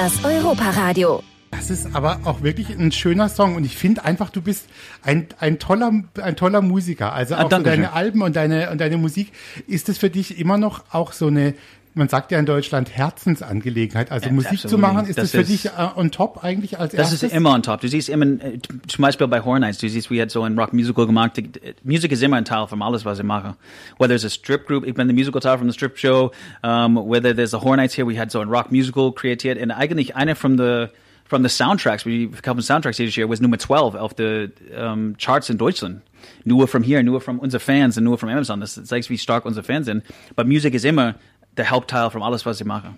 Das 0.00 0.24
Europaradio. 0.24 1.22
Das 1.50 1.68
ist 1.68 1.94
aber 1.94 2.20
auch 2.24 2.40
wirklich 2.40 2.70
ein 2.70 2.90
schöner 2.90 3.28
Song 3.28 3.54
und 3.54 3.64
ich 3.64 3.76
finde 3.76 4.02
einfach, 4.02 4.30
du 4.30 4.40
bist 4.40 4.66
ein, 5.02 5.26
ein 5.38 5.58
toller, 5.58 5.92
ein 6.22 6.36
toller 6.36 6.62
Musiker. 6.62 7.12
Also 7.12 7.34
Ah, 7.34 7.40
auch 7.40 7.42
so 7.42 7.48
danke 7.50 7.68
deine. 7.68 7.92
Alben 7.92 8.22
und 8.22 8.34
deine, 8.34 8.70
und 8.70 8.80
deine 8.80 8.96
Musik. 8.96 9.30
Ist 9.66 9.90
es 9.90 9.98
für 9.98 10.08
dich 10.08 10.38
immer 10.38 10.56
noch 10.56 10.84
auch 10.90 11.12
so 11.12 11.26
eine, 11.26 11.52
man 11.94 12.08
sagt 12.08 12.30
ja 12.32 12.38
in 12.38 12.46
Deutschland 12.46 12.90
Herzensangelegenheit. 12.96 14.10
Also 14.10 14.26
Ja, 14.26 14.32
Musik 14.32 14.58
zu 14.60 14.66
absolutely. 14.68 14.94
machen, 14.94 15.08
ist 15.08 15.18
das, 15.18 15.24
Das 15.24 15.30
für 15.32 15.40
ist- 15.40 15.64
dich 15.64 15.66
äh, 15.66 15.88
on 15.96 16.10
top 16.10 16.42
eigentlich 16.44 16.78
als 16.78 16.92
Das 16.92 17.10
erstes? 17.12 17.22
ist 17.24 17.34
immer 17.34 17.52
on 17.54 17.62
top. 17.62 17.80
Du 17.80 17.88
siehst 17.88 18.08
immer, 18.08 18.26
äh, 18.26 18.58
zum 18.86 19.02
Beispiel 19.02 19.26
bei 19.28 19.40
Horror 19.40 19.58
Nights, 19.60 19.78
du 19.78 19.88
siehst, 19.88 20.10
wir 20.10 20.22
hat 20.22 20.30
so 20.30 20.42
ein 20.42 20.58
Rock 20.58 20.72
Musical 20.72 21.06
gemacht. 21.06 21.36
Die- 21.36 21.50
Musik 21.82 22.12
ist 22.12 22.22
immer 22.22 22.36
ein 22.36 22.44
Teil 22.44 22.66
von 22.66 22.80
alles, 22.82 23.04
was 23.04 23.18
ich 23.18 23.24
mache. 23.24 23.56
Whether 23.98 24.14
it's 24.14 24.24
a 24.24 24.30
strip 24.30 24.66
group, 24.66 24.86
ich 24.86 24.94
bin 24.94 25.08
der 25.08 25.14
Musical 25.14 25.40
Teil 25.40 25.58
von 25.58 25.66
der 25.66 25.74
Strip 25.74 25.98
Show, 25.98 26.30
um, 26.62 26.96
whether 26.96 27.34
there's 27.34 27.54
a 27.54 27.60
Horror 27.60 27.76
Nights 27.76 27.96
here, 27.96 28.06
we 28.08 28.18
had 28.18 28.30
so 28.30 28.40
ein 28.40 28.48
Rock 28.48 28.70
Musical 28.72 29.12
kreiert. 29.12 29.60
Und 29.60 29.70
eigentlich 29.70 30.16
einer 30.16 30.34
von 30.36 30.58
the, 30.58 30.86
from 31.24 31.42
the 31.42 31.48
soundtracks, 31.48 32.04
we 32.04 32.28
verkaufen 32.30 32.62
Soundtracks 32.62 32.98
jedes 32.98 33.14
Jahr, 33.16 33.28
was 33.28 33.40
Nummer 33.40 33.58
12 33.58 33.94
auf 33.94 34.12
the 34.16 34.48
um, 34.76 35.16
Charts 35.18 35.48
in 35.50 35.58
Deutschland. 35.58 36.02
Nur 36.44 36.68
from 36.68 36.82
here, 36.82 37.02
nur 37.02 37.20
from 37.22 37.38
unsere 37.38 37.60
Fans 37.60 37.96
und 37.96 38.04
nur 38.04 38.18
from 38.18 38.28
Amazon. 38.28 38.60
Das 38.60 38.74
zeigt, 38.84 39.08
wie 39.08 39.16
stark 39.16 39.46
unsere 39.46 39.64
Fans 39.64 39.86
sind. 39.86 40.02
Aber 40.36 40.44
Musik 40.46 40.74
ist 40.74 40.84
immer 40.84 41.14
der 41.56 41.70
Hauptteil 41.70 42.10
von 42.10 42.22
alles, 42.22 42.46
was 42.46 42.60
ich 42.60 42.66
mache. 42.66 42.88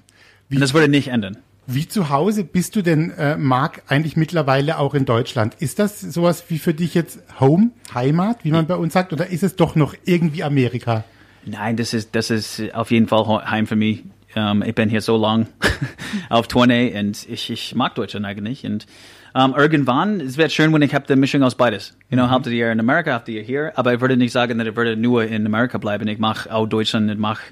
Und 0.50 0.60
das 0.60 0.74
würde 0.74 0.88
nicht 0.88 1.08
ändern. 1.08 1.38
Wie 1.66 1.86
zu 1.86 2.10
Hause 2.10 2.42
bist 2.44 2.74
du 2.74 2.82
denn, 2.82 3.10
äh, 3.12 3.36
Marc, 3.36 3.82
eigentlich 3.86 4.16
mittlerweile 4.16 4.78
auch 4.78 4.94
in 4.94 5.04
Deutschland? 5.04 5.54
Ist 5.60 5.78
das 5.78 6.00
sowas 6.00 6.44
wie 6.48 6.58
für 6.58 6.74
dich 6.74 6.94
jetzt 6.94 7.20
Home, 7.38 7.70
Heimat, 7.94 8.44
wie 8.44 8.50
man 8.50 8.66
bei 8.66 8.74
uns 8.74 8.92
sagt, 8.92 9.12
oder 9.12 9.28
ist 9.28 9.44
es 9.44 9.54
doch 9.54 9.76
noch 9.76 9.94
irgendwie 10.04 10.42
Amerika? 10.42 11.04
Nein, 11.46 11.76
das 11.76 11.94
ist, 11.94 12.14
das 12.16 12.30
ist 12.30 12.74
auf 12.74 12.90
jeden 12.90 13.06
Fall 13.06 13.24
he- 13.26 13.46
heim 13.50 13.66
für 13.66 13.76
mich. 13.76 14.04
Um, 14.34 14.62
ich 14.62 14.74
bin 14.74 14.88
hier 14.88 15.02
so 15.02 15.18
lang 15.18 15.46
auf 16.30 16.48
Tournee 16.48 16.98
und 16.98 17.28
ich, 17.28 17.50
ich 17.50 17.74
mag 17.74 17.94
Deutschland 17.94 18.24
eigentlich. 18.24 18.64
Und 18.64 18.86
um, 19.34 19.54
irgendwann, 19.54 20.20
es 20.20 20.38
wird 20.38 20.52
schön, 20.52 20.72
wenn 20.72 20.80
ich 20.82 20.94
habe 20.94 21.06
die 21.06 21.16
Mischung 21.16 21.42
aus 21.42 21.54
beides. 21.54 21.94
You 22.10 22.16
know, 22.16 22.30
halb 22.30 22.46
Jahr 22.46 22.72
in 22.72 22.80
Amerika, 22.80 23.12
halb 23.12 23.28
Jahr 23.28 23.44
hier. 23.44 23.72
Aber 23.76 23.92
ich 23.92 24.00
würde 24.00 24.16
nicht 24.16 24.32
sagen, 24.32 24.58
dass 24.58 24.66
ich 24.66 24.74
würde 24.74 24.96
nur 24.96 25.24
in 25.24 25.44
Amerika 25.46 25.76
bleiben. 25.78 26.08
Ich 26.08 26.18
mache 26.18 26.52
auch 26.52 26.66
Deutschland, 26.66 27.10
ich 27.10 27.18
mache 27.18 27.42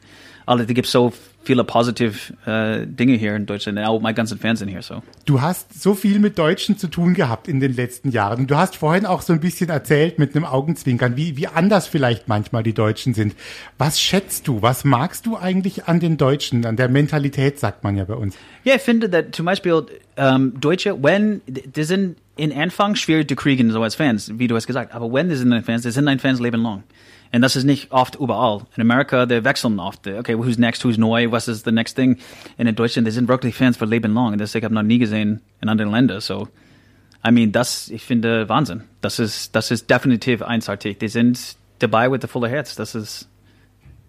alle, 0.50 0.64
es 0.64 0.69
gibt 0.69 0.88
so 0.88 1.12
viele 1.42 1.64
positive 1.64 2.35
äh, 2.45 2.87
Dinge 2.87 3.14
hier 3.14 3.35
in 3.35 3.47
Deutschland. 3.47 3.78
Auch 3.78 4.00
meine 4.00 4.14
ganzen 4.14 4.38
Fans 4.38 4.59
sind 4.59 4.69
hier, 4.69 4.83
so. 4.83 5.02
Du 5.25 5.40
hast 5.40 5.80
so 5.80 5.95
viel 5.95 6.19
mit 6.19 6.38
Deutschen 6.38 6.76
zu 6.76 6.88
tun 6.88 7.14
gehabt 7.14 7.49
in 7.49 7.61
den 7.61 7.75
letzten 7.75 8.11
Jahren. 8.11 8.47
Du 8.47 8.57
hast 8.57 8.76
vorhin 8.76 9.07
auch 9.07 9.23
so 9.23 9.33
ein 9.33 9.40
bisschen 9.40 9.71
erzählt 9.71 10.19
mit 10.19 10.35
einem 10.35 10.45
Augenzwinkern, 10.45 11.16
wie, 11.16 11.37
wie 11.37 11.47
anders 11.47 11.87
vielleicht 11.87 12.28
manchmal 12.28 12.62
die 12.62 12.75
Deutschen 12.75 13.14
sind. 13.14 13.35
Was 13.78 14.00
schätzt 14.00 14.49
du? 14.49 14.61
Was 14.61 14.85
magst 14.85 15.25
du 15.25 15.37
eigentlich 15.37 15.85
an 15.85 16.00
den 16.00 16.16
Deutschen, 16.16 16.66
an 16.66 16.76
der 16.76 16.88
Mentalität, 16.88 17.59
sagt 17.59 17.85
man 17.85 17.97
ja 17.97 18.04
bei 18.04 18.14
uns? 18.14 18.37
Ja, 18.64 18.75
ich 18.75 18.83
finde, 18.83 19.09
dass 19.09 19.26
zum 19.33 19.47
Beispiel 19.47 19.87
ähm, 20.16 20.54
Deutsche, 20.61 21.02
wenn, 21.02 21.40
die 21.47 21.85
sind 21.85 22.16
in 22.37 22.52
Anfang 22.52 22.97
schwierig 22.97 23.28
zu 23.28 23.37
kriegen, 23.37 23.71
so 23.71 23.83
als 23.83 23.95
Fans, 23.95 24.33
wie 24.38 24.49
du 24.49 24.57
hast 24.57 24.66
gesagt, 24.66 24.95
aber 24.95 25.12
wenn 25.12 25.28
die 25.28 25.37
sind 25.37 25.52
ein 25.52 25.62
Fans, 25.62 25.83
die 25.83 25.90
sind 25.90 26.09
ein 26.09 26.19
Fans 26.19 26.40
leben 26.40 26.62
lang. 26.62 26.83
Und 27.32 27.42
das 27.42 27.54
ist 27.54 27.64
nicht 27.64 27.92
oft 27.92 28.16
überall. 28.16 28.62
In 28.76 28.80
Amerika, 28.82 29.25
die 29.25 29.44
wechseln 29.44 29.78
oft. 29.78 30.06
Okay, 30.06 30.37
who's 30.37 30.58
next, 30.58 30.84
who's 30.84 30.99
neu, 30.99 31.30
was 31.30 31.46
ist 31.46 31.64
the 31.64 31.70
next 31.70 31.94
thing? 31.94 32.18
Und 32.58 32.66
in 32.66 32.75
Deutschland, 32.75 33.06
die 33.06 33.12
sind 33.12 33.28
wirklich 33.28 33.54
Fans 33.54 33.76
für 33.76 33.84
Leben 33.84 34.12
lang. 34.14 34.37
Das 34.38 34.54
ich 34.54 34.64
habe 34.64 34.75
noch 34.75 34.82
nie 34.82 34.99
gesehen 34.99 35.40
in 35.60 35.68
anderen 35.68 35.92
Ländern. 35.92 36.20
So, 36.20 36.49
I 37.26 37.30
mean, 37.30 37.52
das, 37.52 37.88
ich 37.88 38.02
finde 38.02 38.49
Wahnsinn. 38.49 38.82
Das 39.00 39.18
ist, 39.18 39.54
das 39.54 39.70
ist 39.70 39.88
definitiv 39.88 40.42
einzigartig. 40.42 40.99
Die 40.99 41.08
sind 41.08 41.56
dabei 41.78 42.08
mit 42.08 42.22
der 42.22 42.28
voller 42.28 42.49
Herz. 42.49 42.75
Das 42.75 42.94
ist, 42.96 43.28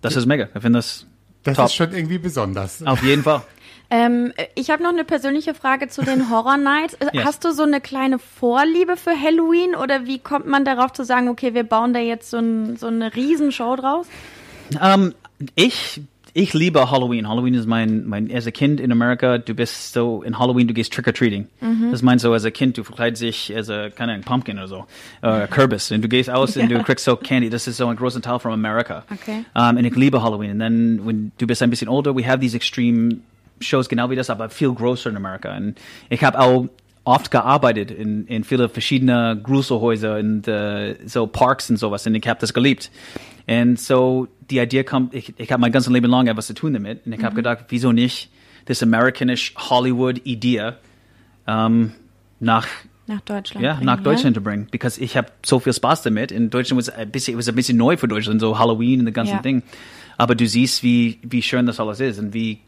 das 0.02 0.16
ist 0.16 0.26
mega. 0.26 0.46
Ich 0.56 0.62
finde 0.62 0.80
das, 0.80 1.06
Das 1.44 1.58
top. 1.58 1.66
ist 1.68 1.76
schon 1.76 1.94
irgendwie 1.94 2.18
besonders. 2.18 2.82
Auf 2.84 3.04
jeden 3.04 3.24
Fall. 3.24 3.44
Ähm, 3.92 4.32
ich 4.56 4.70
habe 4.70 4.82
noch 4.82 4.90
eine 4.90 5.04
persönliche 5.04 5.54
Frage 5.54 5.90
zu 5.90 6.02
den 6.02 6.30
Horror 6.30 6.58
Nights. 6.58 6.98
Yes. 7.14 7.26
Hast 7.26 7.44
du 7.44 7.52
so 7.52 7.64
eine 7.64 7.82
kleine 7.82 8.20
Vorliebe 8.20 8.96
für 8.96 9.12
Halloween 9.12 9.76
oder 9.76 10.06
wie 10.06 10.18
kommt 10.18 10.48
man 10.48 10.64
darauf 10.64 10.94
zu 10.94 11.04
sagen, 11.04 11.28
okay, 11.28 11.54
wir 11.54 11.64
bauen 11.64 11.94
da 11.94 12.00
jetzt 12.00 12.30
so, 12.30 12.38
ein, 12.38 12.78
so 12.78 12.88
eine 12.88 13.14
Riesenshow 13.14 13.76
draus? 13.76 14.08
Um, 14.82 15.14
ich, 15.56 16.00
ich 16.34 16.54
liebe 16.54 16.90
Halloween. 16.90 17.28
Halloween 17.28 17.56
ist 17.56 17.68
mein, 17.68 18.08
mein, 18.08 18.34
as 18.34 18.48
a 18.48 18.52
Kind 18.52 18.80
in 18.80 18.94
Amerika, 18.94 19.40
du 19.40 19.54
bist 19.54 19.92
so, 19.92 20.24
in 20.24 20.40
Halloween, 20.40 20.70
du 20.70 20.74
gehst 20.74 20.94
trick-or-treating. 20.94 21.48
Das 21.92 22.02
meinst 22.02 22.24
so, 22.24 22.34
as 22.34 22.46
a 22.46 22.52
Kind, 22.52 22.78
du 22.78 22.86
verkleidest 22.86 23.24
dich 23.24 23.54
als 23.54 23.70
a, 23.70 23.90
keine 23.90 24.14
Ahnung, 24.14 24.24
Pumpkin 24.24 24.58
oder 24.58 24.70
so, 24.70 24.86
äh, 25.22 25.48
Kürbis. 25.48 25.92
Und 25.92 26.02
du 26.02 26.08
gehst 26.08 26.30
aus 26.30 26.56
und 26.56 26.72
du 26.72 26.82
kriegst 26.84 27.04
so 27.04 27.18
Candy. 27.18 27.50
Das 27.50 27.68
ist 27.68 27.76
so 27.76 27.88
ein 27.88 27.98
großer 27.98 28.22
Teil 28.22 28.40
von 28.40 28.54
Amerika. 28.54 29.04
Okay. 29.12 29.44
Um, 29.54 29.76
und 29.76 29.84
ich 29.84 29.96
liebe 29.98 30.24
Halloween. 30.24 30.52
Und 30.52 30.60
dann, 30.60 31.06
wenn 31.06 31.32
du 31.38 31.48
bist 31.48 31.62
ein 31.62 31.70
bisschen 31.70 31.90
older, 31.90 32.16
we 32.16 32.26
have 32.26 32.40
these 32.40 32.56
extreme 32.56 33.18
Shows 33.62 33.90
genau 33.90 34.10
wie 34.10 34.16
das, 34.16 34.30
aber 34.30 34.50
viel 34.50 34.74
größer 34.74 35.10
in 35.10 35.18
Amerika. 35.18 35.56
Und 35.56 35.76
ich 36.10 36.24
habe 36.24 36.40
auch 36.40 36.68
oft 37.04 37.32
gearbeitet 37.32 37.90
in, 37.92 38.28
in 38.28 38.44
viele 38.44 38.70
verschiedene 38.70 39.40
Gruselhäuser 39.42 40.18
und 40.18 40.48
uh, 40.48 40.94
so 41.06 41.26
Parks 41.28 41.70
und 41.70 41.78
sowas 41.78 42.06
und 42.06 42.14
ich 42.14 42.28
habe 42.28 42.40
das 42.40 42.54
geliebt. 42.54 42.92
Und 43.48 43.80
so 43.80 44.28
die 44.52 44.60
Idee 44.60 44.84
kommt, 44.84 45.14
ich, 45.16 45.34
ich 45.38 45.52
habe 45.52 45.62
mein 45.62 45.72
ganzes 45.72 45.92
Leben 45.92 46.10
lang 46.12 46.28
etwas 46.28 46.46
zu 46.48 46.54
tun 46.54 46.74
damit 46.74 47.06
und 47.06 47.14
ich 47.14 47.24
habe 47.24 47.36
gedacht, 47.36 47.66
wieso 47.70 47.92
nicht 47.92 48.30
das 48.66 48.84
amerikanische 48.84 49.54
Hollywood-Idee 49.58 50.74
ähm, 51.48 51.92
nach 52.40 52.68
Nach 53.08 53.22
Deutschland. 53.22 53.66
ja, 53.66 53.74
bringen, 53.74 53.86
nach 53.88 54.04
Deutschland 54.04 54.36
zu 54.36 54.42
bringen, 54.44 54.68
because 54.70 55.02
ich 55.02 55.18
habe 55.18 55.30
so 55.44 55.60
viel 55.60 55.74
Spaß 55.74 56.04
damit. 56.04 56.32
In 56.32 56.52
Deutschland 56.52 56.78
was 56.80 56.90
ein 56.90 57.10
bisschen, 57.10 57.34
it 57.34 57.40
was 57.40 57.50
ein 57.50 57.56
bisschen 57.56 57.78
neu 57.80 57.98
für 57.98 58.08
Deutschland, 58.08 58.40
so 58.42 58.60
Halloween 58.60 59.00
und 59.00 59.06
das 59.08 59.14
ganze 59.16 59.34
Ja. 59.34 59.42
Ding. 59.42 59.64
Aber 60.18 60.36
du 60.36 60.48
siehst, 60.48 60.84
wie 60.84 61.18
wie 61.24 61.42
schön 61.42 61.66
das 61.66 61.80
alles 61.80 62.00
ist 62.00 62.20
und 62.20 62.34
wie 62.36 62.60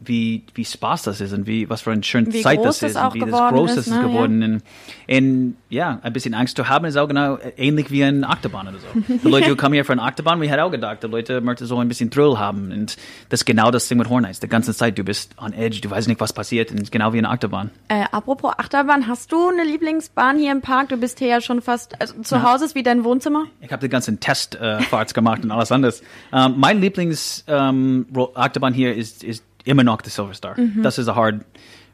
wie 0.00 0.44
wie 0.54 0.64
Spaß 0.64 1.02
das 1.02 1.20
ist 1.20 1.32
und 1.32 1.46
wie 1.46 1.68
was 1.68 1.82
für 1.82 1.92
eine 1.92 2.02
schöne 2.02 2.32
Wie 2.32 2.40
Zeit 2.40 2.64
das 2.64 2.82
ist 2.82 2.96
und 2.96 3.14
wie 3.14 3.20
das 3.20 3.30
groß 3.30 3.70
ist, 3.70 3.76
das 3.76 3.86
ist 3.88 3.94
ne? 3.94 4.02
geworden. 4.02 4.42
Und, 4.42 4.62
und 5.08 5.56
ja, 5.68 6.00
ein 6.02 6.12
bisschen 6.12 6.34
Angst 6.34 6.56
zu 6.56 6.68
haben 6.68 6.86
ist 6.86 6.96
auch 6.96 7.06
genau 7.06 7.38
ähnlich 7.56 7.90
wie 7.90 8.02
ein 8.02 8.24
Achterbahn 8.24 8.68
oder 8.68 8.78
so. 8.78 9.14
Die 9.24 9.28
Leute, 9.28 9.50
die 9.50 9.56
kommen 9.56 9.74
hier 9.74 9.84
für 9.84 9.92
eine 9.92 10.02
Achterbahn, 10.02 10.40
wir 10.40 10.48
hätten 10.48 10.60
auch 10.60 10.70
gedacht, 10.70 11.02
die 11.02 11.06
Leute 11.06 11.40
möchten 11.40 11.66
so 11.66 11.78
ein 11.78 11.88
bisschen 11.88 12.10
Thrill 12.10 12.38
haben 12.38 12.72
und 12.72 12.96
das 13.28 13.40
ist 13.40 13.44
genau 13.44 13.70
das 13.70 13.88
Ding 13.88 13.98
mit 13.98 14.08
Hornites. 14.08 14.40
Die 14.40 14.48
ganze 14.48 14.74
Zeit, 14.74 14.98
du 14.98 15.04
bist 15.04 15.34
on 15.38 15.52
edge, 15.52 15.80
du 15.80 15.90
weißt 15.90 16.08
nicht, 16.08 16.20
was 16.20 16.32
passiert 16.32 16.70
und 16.70 16.90
genau 16.90 17.12
wie 17.12 17.18
eine 17.18 17.28
Achterbahn. 17.28 17.70
Äh, 17.88 18.04
apropos 18.10 18.52
Achterbahn, 18.56 19.06
hast 19.06 19.32
du 19.32 19.48
eine 19.48 19.64
Lieblingsbahn 19.64 20.38
hier 20.38 20.52
im 20.52 20.62
Park? 20.62 20.88
Du 20.88 20.96
bist 20.96 21.18
hier 21.18 21.28
ja 21.28 21.40
schon 21.40 21.60
fast, 21.60 22.00
also 22.00 22.20
zu 22.22 22.36
Ja. 22.36 22.50
Hause 22.50 22.64
ist 22.64 22.74
wie 22.74 22.82
dein 22.82 23.04
Wohnzimmer? 23.04 23.44
Ich 23.60 23.70
habe 23.70 23.82
die 23.82 23.90
ganzen 23.90 24.18
Testfahrts 24.18 25.12
gemacht 25.14 25.44
und 25.44 25.50
alles 25.50 25.70
anderes. 25.70 26.02
Ähm, 26.32 26.54
mein 26.56 26.80
Lieblings 26.80 27.44
ähm, 27.46 28.06
Achterbahn 28.34 28.72
hier 28.72 28.94
ist, 28.94 29.22
ist 29.22 29.44
immer 29.64 29.84
noch 29.84 30.02
der 30.02 30.10
Silver 30.10 30.34
Star. 30.34 30.56
Das 30.82 30.98
ist 30.98 31.08
a 31.08 31.14
hard, 31.14 31.36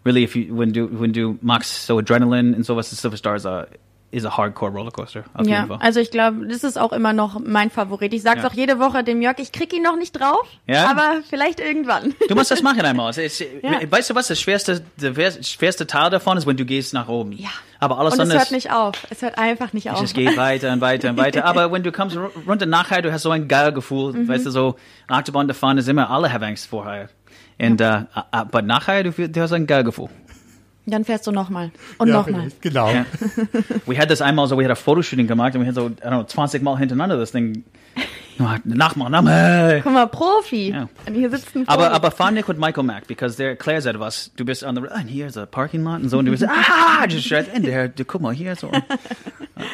really, 0.05 0.25
if 0.25 0.35
you, 0.37 0.57
when 0.57 0.73
du, 0.73 0.89
when 1.01 1.13
du 1.13 1.39
magst 1.43 1.87
so 1.87 1.99
Adrenaline 1.99 2.57
und 2.57 2.65
sowas, 2.65 2.91
der 2.91 2.97
Silver 2.99 3.17
Star 3.17 3.37
is 3.37 3.47
a, 3.47 3.67
is 4.13 4.25
a 4.25 4.37
hardcore 4.37 4.71
Rollercoaster. 4.71 5.25
Auf 5.35 5.47
Ja, 5.47 5.57
jeden 5.57 5.67
Fall. 5.69 5.79
also 5.81 5.99
ich 5.99 6.13
glaube, 6.13 6.47
das 6.47 6.63
ist 6.63 6.79
auch 6.79 6.93
immer 6.93 7.13
noch 7.13 7.41
mein 7.45 7.71
Favorit. 7.71 8.15
Ich 8.15 8.23
sag's 8.23 8.43
Ja. 8.43 8.49
auch 8.49 8.53
jede 8.55 8.79
Woche 8.79 9.03
dem 9.03 9.21
Jörg, 9.21 9.39
ich 9.41 9.51
krieg 9.51 9.73
ihn 9.75 9.83
noch 9.83 9.97
nicht 9.97 10.13
drauf, 10.13 10.47
Ja? 10.67 10.89
aber 10.91 11.23
vielleicht 11.29 11.59
irgendwann. 11.61 12.15
Du 12.29 12.35
musst 12.37 12.53
das 12.53 12.63
machen 12.63 12.83
einmal. 12.83 13.11
Es 13.11 13.19
ist, 13.19 13.41
Ja. 13.63 13.81
Weißt 13.91 14.09
du 14.11 14.15
was? 14.15 14.29
Das 14.29 14.41
schwerste, 14.41 14.81
der 14.97 15.17
wer- 15.17 15.43
schwerste 15.43 15.87
Teil 15.89 16.09
davon 16.11 16.39
ist, 16.39 16.47
wenn 16.47 16.57
du 16.57 16.65
gehst 16.65 16.95
nach 16.95 17.09
oben. 17.09 17.33
Ja. 17.33 17.49
Aber 17.81 17.99
alles 17.99 18.15
Und 18.15 18.21
es 18.29 18.33
hört 18.33 18.53
nicht 18.53 18.73
auf. 18.73 18.95
Es 19.11 19.21
hört 19.23 19.37
einfach 19.39 19.73
nicht 19.75 19.91
auf. 19.91 20.01
Es 20.01 20.15
geht 20.15 20.37
weiter 20.39 20.73
und 20.73 20.81
weiter 20.81 21.11
und 21.11 21.19
weiter. 21.19 21.45
Aber 21.45 21.71
wenn 21.73 21.83
du 21.83 21.93
kommst 21.93 22.17
ru- 22.17 22.31
runter 22.47 22.65
nachher, 22.65 23.03
du 23.03 23.13
hast 23.13 23.23
so 23.23 23.31
ein 23.31 23.49
geiles 23.49 23.75
Gefühl. 23.75 24.13
Mhm. 24.15 24.29
Weißt 24.29 24.47
du, 24.47 24.51
so 24.51 24.77
Achterbahn 25.09 25.53
fahren 25.53 25.77
ist 25.79 25.89
immer, 25.89 26.09
alle 26.09 26.33
haben 26.33 26.45
Angst 26.45 26.69
vorher. 26.69 27.09
Und, 27.59 27.81
äh, 27.81 28.03
aber 28.31 28.63
nachher, 28.63 29.03
du, 29.05 29.11
du 29.11 29.41
hast 29.41 29.53
ein 29.53 29.67
geiles 29.67 29.87
Gefühl. 29.87 30.09
Dann 30.89 31.05
fährst 31.05 31.27
du 31.27 31.33
nochmal. 31.33 31.73
Und 31.99 32.09
Ja, 32.09 32.15
nochmal. 32.15 32.49
Genau. 32.61 32.89
Ja. 32.89 33.05
We 33.87 33.99
had 33.99 34.09
das 34.09 34.23
einmal 34.23 34.47
so, 34.47 34.57
we 34.57 34.63
had 34.65 34.71
a 34.71 34.77
Fotoshooting 34.77 35.27
gemacht 35.27 35.57
und 35.57 35.63
wir 35.63 35.67
hatten 35.67 35.75
so, 35.75 35.89
I 35.89 36.09
don't 36.09 36.11
know, 36.11 36.23
20 36.23 36.63
Mal 36.63 36.79
hintereinander 36.79 37.17
das 37.17 37.33
Ding. 37.33 37.65
Nachmachen, 38.39 39.11
nachmachen. 39.11 39.81
Guck 39.83 39.93
mal, 39.93 40.07
Profi. 40.07 40.71
Ja. 40.71 40.89
Und 41.07 41.15
hier 41.15 41.31
sitzt 41.31 41.57
ein 41.57 41.65
Profi. 41.65 41.69
Aber, 41.69 41.91
aber 41.91 42.11
fahr 42.11 42.31
nicht 42.31 42.47
mit 42.47 42.59
Michael 42.59 42.85
Mack, 42.85 43.07
because 43.07 43.37
der 43.37 43.49
erklärt 43.51 43.87
etwas. 43.87 44.31
Du 44.37 44.45
bist 44.45 44.63
on 44.63 44.77
the, 44.77 44.83
and 44.91 45.11
here's 45.11 45.39
a 45.39 45.47
parking 45.47 45.83
lot 45.83 46.03
und 46.03 46.11
so, 46.11 46.19
und 46.19 46.27
du 46.27 46.33
bist, 46.33 46.45
ah, 46.47 47.07
just 47.09 47.33
right 47.33 47.49
in 47.55 47.63
there, 47.65 47.89
du, 47.89 48.05
guck 48.05 48.21
mal, 48.21 48.35
hier 48.35 48.55
so. 48.55 48.71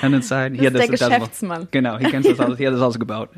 And 0.00 0.14
inside, 0.14 0.54
hier, 0.54 0.72
ist 0.72 0.78
der 0.78 0.88
Geschäftsmann. 0.88 1.66
Genau, 1.72 1.98
hier 1.98 2.08
kennst 2.08 2.28
du 2.28 2.34
das 2.34 2.40
alles, 2.40 2.56
hier 2.56 2.68
hat 2.68 2.76
das 2.76 2.82
alles 2.82 2.98
gebaut. 3.00 3.30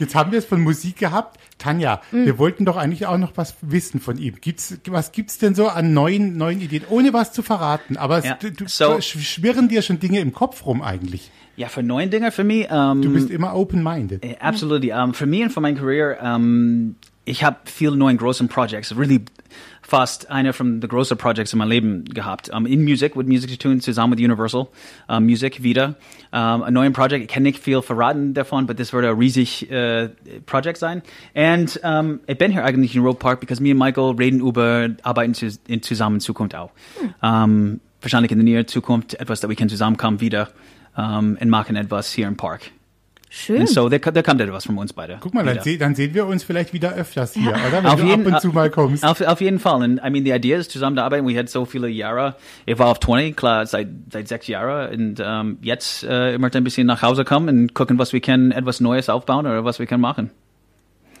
Jetzt 0.00 0.14
haben 0.14 0.32
wir 0.32 0.38
es 0.38 0.44
von 0.44 0.60
Musik 0.60 0.96
gehabt. 0.98 1.38
Tanja, 1.58 2.00
Mhm. 2.12 2.26
wir 2.26 2.38
wollten 2.38 2.64
doch 2.64 2.76
eigentlich 2.76 3.06
auch 3.06 3.18
noch 3.18 3.32
was 3.36 3.56
wissen 3.62 4.00
von 4.00 4.16
ihm. 4.18 4.36
Gibt's, 4.40 4.78
was 4.88 5.12
gibt's 5.12 5.38
denn 5.38 5.54
so 5.54 5.68
an 5.68 5.92
neuen, 5.92 6.36
neuen 6.36 6.60
Ideen, 6.60 6.84
ohne 6.88 7.12
was 7.12 7.32
zu 7.32 7.42
verraten? 7.42 7.96
Aber 7.96 8.18
es, 8.18 8.24
Ja, 8.26 8.34
du, 8.40 8.50
du 8.52 8.66
so- 8.68 8.94
sch- 8.96 9.18
schwirren 9.20 9.68
dir 9.68 9.82
schon 9.82 9.98
Dinge 9.98 10.20
im 10.20 10.32
Kopf 10.32 10.64
rum 10.66 10.82
eigentlich. 10.82 11.30
Ja, 11.56 11.66
für 11.68 11.82
neuen 11.82 12.10
Dinge 12.10 12.30
für 12.30 12.44
mich, 12.44 12.68
ähm, 12.70 13.02
Du 13.02 13.12
bist 13.12 13.30
immer 13.30 13.54
open-minded. 13.56 14.24
Absolutely. 14.40 14.92
Um, 14.92 15.12
für 15.14 15.26
mich 15.26 15.42
und 15.42 15.50
für 15.50 15.60
meine 15.60 15.76
Career, 15.76 16.18
um, 16.36 16.94
ich 17.24 17.42
habe 17.42 17.56
viele 17.64 17.96
neue 17.96 18.14
großen 18.14 18.46
Projects, 18.48 18.96
really 18.96 19.24
fast 19.82 20.30
einer 20.30 20.52
von 20.52 20.80
den 20.80 20.88
größten 20.88 21.16
Projects 21.16 21.52
in 21.52 21.58
meinem 21.58 21.70
Leben 21.70 22.04
gehabt. 22.04 22.50
Um, 22.50 22.66
in 22.66 22.84
Music, 22.84 23.16
mit 23.16 23.26
Music 23.26 23.50
zu 23.50 23.58
tun, 23.58 23.80
zusammen 23.80 24.10
mit 24.10 24.20
Universal 24.20 24.66
um, 25.08 25.24
Music 25.24 25.62
wieder. 25.62 25.94
Um, 26.30 26.62
ein 26.62 26.74
neues 26.74 26.92
Project, 26.92 27.24
ich 27.24 27.28
kann 27.28 27.42
nicht 27.42 27.58
viel 27.58 27.82
verraten 27.82 28.34
davon, 28.34 28.64
aber 28.64 28.74
das 28.74 28.92
wird 28.92 29.04
ein 29.04 29.16
riesig 29.16 29.70
äh, 29.70 30.10
Project 30.46 30.78
sein. 30.78 31.02
Und 31.34 31.80
um, 31.82 32.20
ich 32.26 32.38
bin 32.38 32.52
hier 32.52 32.64
eigentlich 32.64 32.94
in 32.94 33.02
Road 33.02 33.18
Park, 33.18 33.40
because 33.40 33.62
me 33.62 33.72
und 33.72 33.78
Michael 33.78 34.14
reden 34.16 34.40
über 34.40 34.88
Arbeiten 35.02 35.34
zu, 35.34 35.48
in 35.66 35.82
zusammen 35.82 36.20
Zukunft 36.20 36.54
auch. 36.54 36.70
Um, 37.22 37.80
wahrscheinlich 38.00 38.30
in 38.30 38.38
der 38.38 38.44
näheren 38.44 38.66
Zukunft 38.66 39.14
etwas, 39.14 39.40
dass 39.40 39.48
wir 39.48 39.56
können 39.56 39.70
zusammenkommen 39.70 40.20
wieder 40.20 40.48
um, 40.96 41.36
und 41.40 41.48
machen 41.48 41.76
etwas 41.76 42.12
hier 42.12 42.28
im 42.28 42.36
Park. 42.36 42.70
Schön. 43.30 43.60
Und 43.60 43.68
so, 43.68 43.88
da, 43.88 43.98
da 43.98 44.22
kommt 44.22 44.40
etwas 44.40 44.64
von 44.64 44.78
uns 44.78 44.92
beide. 44.92 45.18
Guck 45.20 45.34
mal, 45.34 45.44
dann, 45.44 45.60
seh, 45.60 45.76
dann 45.76 45.94
sehen 45.94 46.14
wir 46.14 46.26
uns 46.26 46.44
vielleicht 46.44 46.72
wieder 46.72 46.94
öfters 46.94 47.34
hier, 47.34 47.50
oder? 47.50 47.72
Wenn 47.72 47.86
Auf 47.86 48.00
du 48.00 48.06
jeden, 48.06 48.26
ab 48.26 48.32
und 48.34 48.40
zu 48.40 48.48
mal 48.48 48.70
kommst. 48.70 49.04
Auf, 49.04 49.20
auf 49.20 49.40
jeden 49.40 49.58
Fall. 49.58 49.82
Und 49.82 49.98
I 49.98 50.10
mean, 50.10 50.24
die 50.24 50.30
Idee 50.30 50.54
ist, 50.54 50.70
zusammen 50.70 50.96
zu 50.96 51.02
arbeiten. 51.02 51.26
Wir 51.28 51.38
hatten 51.38 51.48
so 51.48 51.64
viele 51.64 51.88
Jahre. 51.88 52.36
Ich 52.64 52.78
war 52.78 52.88
auf 52.88 53.00
20, 53.00 53.36
klar, 53.36 53.66
seit, 53.66 53.88
seit 54.10 54.28
sechs 54.28 54.46
Jahren. 54.46 54.92
Und 54.92 55.22
ähm, 55.24 55.58
jetzt 55.60 56.04
äh, 56.04 56.34
ich 56.34 56.38
möchte 56.38 56.58
ein 56.58 56.64
bisschen 56.64 56.86
nach 56.86 57.02
Hause 57.02 57.24
kommen 57.24 57.48
und 57.48 57.74
gucken, 57.74 57.98
was 57.98 58.12
wir 58.12 58.20
können, 58.20 58.50
etwas 58.50 58.80
Neues 58.80 59.08
aufbauen 59.08 59.46
oder 59.46 59.64
was 59.64 59.78
wir 59.78 59.86
können 59.86 60.02
machen. 60.02 60.30